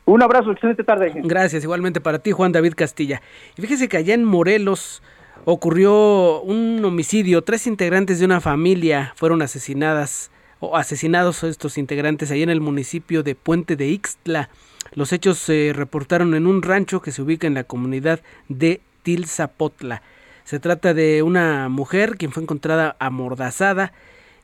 [0.05, 1.11] Un abrazo, excelente tarde.
[1.15, 3.23] Gracias, igualmente para ti, Juan David Castilla.
[3.57, 5.01] Y fíjese que allá en Morelos
[5.45, 7.41] ocurrió un homicidio.
[7.41, 10.29] Tres integrantes de una familia fueron asesinadas
[10.59, 14.49] o asesinados estos integrantes allá en el municipio de Puente de Ixtla.
[14.93, 20.03] Los hechos se reportaron en un rancho que se ubica en la comunidad de Tilzapotla.
[20.43, 23.91] Se trata de una mujer quien fue encontrada amordazada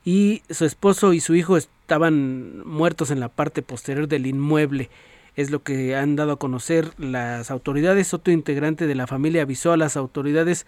[0.04, 4.90] y su esposo y su hijo estaban muertos en la parte posterior del inmueble
[5.36, 8.14] es lo que han dado a conocer las autoridades.
[8.14, 10.66] Otro integrante de la familia avisó a las autoridades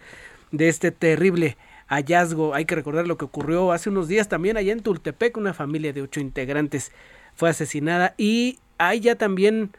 [0.52, 1.56] de este terrible
[1.86, 2.54] hallazgo.
[2.54, 5.92] Hay que recordar lo que ocurrió hace unos días también allá en Tultepec, una familia
[5.92, 6.92] de ocho integrantes
[7.34, 9.72] fue asesinada y hay ya también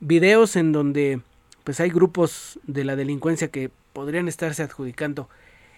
[0.00, 1.20] videos en donde
[1.64, 5.28] pues hay grupos de la delincuencia que podrían estarse adjudicando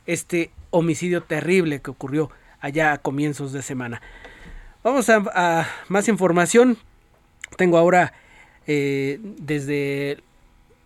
[0.07, 2.31] este homicidio terrible que ocurrió
[2.61, 4.03] allá a comienzos de semana.
[4.83, 6.79] Vamos a, a más información.
[7.57, 8.13] Tengo ahora
[8.67, 10.19] eh, desde,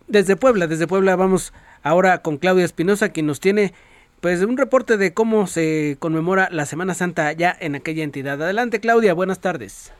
[0.07, 0.67] desde Puebla.
[0.67, 1.53] Desde Puebla vamos
[1.83, 3.73] ahora con Claudia Espinosa, quien nos tiene
[4.21, 8.41] pues un reporte de cómo se conmemora la Semana Santa ya en aquella entidad.
[8.41, 9.93] Adelante Claudia, buenas tardes.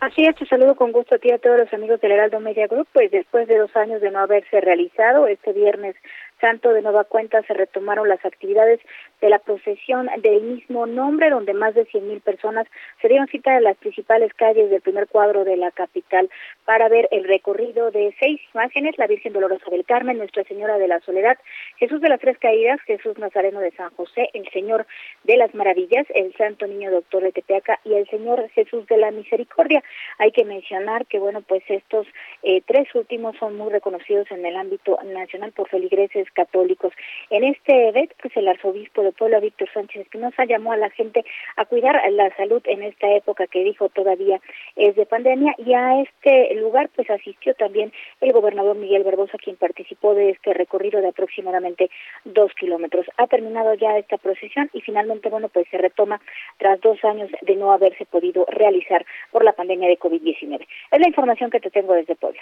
[0.00, 2.66] Así es, te saludo con gusto a ti a todos los amigos del Heraldo Media
[2.66, 5.94] Group, pues después de dos años de no haberse realizado, este viernes
[6.40, 8.80] santo de nueva cuenta se retomaron las actividades
[9.20, 12.66] de la procesión del mismo nombre, donde más de 100.000 personas
[13.00, 16.30] se dieron cita en las principales calles del primer cuadro de la capital
[16.64, 20.88] para ver el recorrido de seis imágenes, la Virgen Dolorosa del Carmen, Nuestra Señora de
[20.88, 21.38] la Soledad,
[21.76, 24.86] Jesús de las Tres Caídas, Jesús Nazareno de San José, el Señor
[25.24, 29.10] de las Maravillas, el Santo Niño Doctor de Tepeaca y el Señor Jesús de la
[29.10, 29.82] Misericordia.
[30.18, 32.06] Hay que mencionar que, bueno, pues estos
[32.42, 36.92] eh, tres últimos son muy reconocidos en el ámbito nacional por feligreses católicos.
[37.30, 41.24] En este evento, pues el arzobispo de Puebla, Víctor Sánchez Espinosa, llamó a la gente
[41.56, 44.40] a cuidar la salud en esta época que dijo todavía
[44.76, 49.56] es de pandemia y a este lugar pues asistió también el gobernador Miguel Barbosa, quien
[49.56, 51.90] participó de este recorrido de aproximadamente
[52.24, 53.06] dos kilómetros.
[53.16, 56.20] Ha terminado ya esta procesión y finalmente, bueno, pues se retoma
[56.58, 60.66] tras dos años de no haberse podido realizar por la pandemia de COVID-19.
[60.92, 62.40] Es la información que te tengo desde Puebla.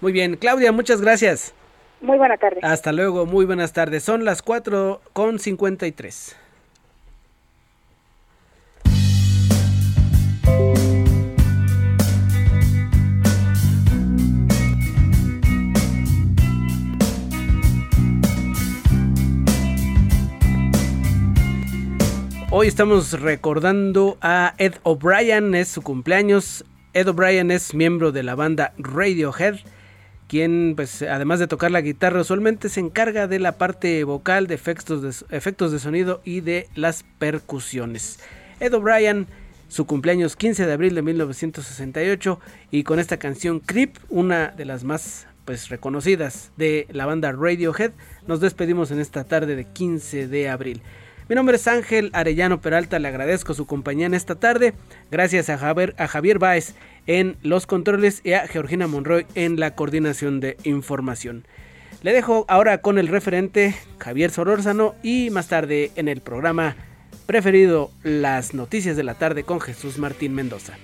[0.00, 1.54] Muy bien, Claudia, muchas gracias.
[2.04, 2.60] Muy buena tarde.
[2.62, 4.04] Hasta luego, muy buenas tardes.
[4.04, 6.36] Son las 4 con 53.
[22.50, 26.66] Hoy estamos recordando a Ed O'Brien, es su cumpleaños.
[26.92, 29.56] Ed O'Brien es miembro de la banda Radiohead,
[30.74, 35.00] pues además de tocar la guitarra usualmente se encarga de la parte vocal, de efectos
[35.00, 38.18] de, efectos de sonido y de las percusiones.
[38.58, 39.28] Ed O'Brien,
[39.68, 42.40] su cumpleaños 15 de abril de 1968
[42.72, 47.92] y con esta canción Creep, una de las más pues reconocidas de la banda Radiohead,
[48.26, 50.82] nos despedimos en esta tarde de 15 de abril.
[51.26, 54.74] Mi nombre es Ángel Arellano Peralta, le agradezco su compañía en esta tarde.
[55.10, 56.74] Gracias a Javier, a Javier Báez
[57.06, 61.46] en los controles y a Georgina Monroy en la coordinación de información.
[62.02, 66.76] Le dejo ahora con el referente Javier Solórzano y más tarde en el programa
[67.24, 70.74] preferido Las Noticias de la Tarde con Jesús Martín Mendoza.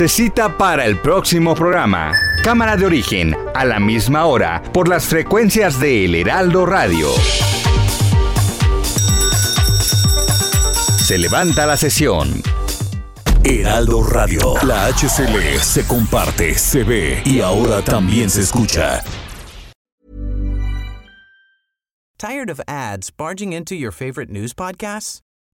[0.00, 2.12] Se cita para el próximo programa.
[2.42, 7.10] Cámara de origen, a la misma hora, por las frecuencias de El Heraldo Radio.
[10.96, 12.42] Se levanta la sesión.
[13.44, 14.54] Heraldo Radio.
[14.62, 19.04] La HCL se comparte, se ve y ahora también se escucha.
[22.16, 25.20] ¿Tired of ads barging into your favorite news podcasts?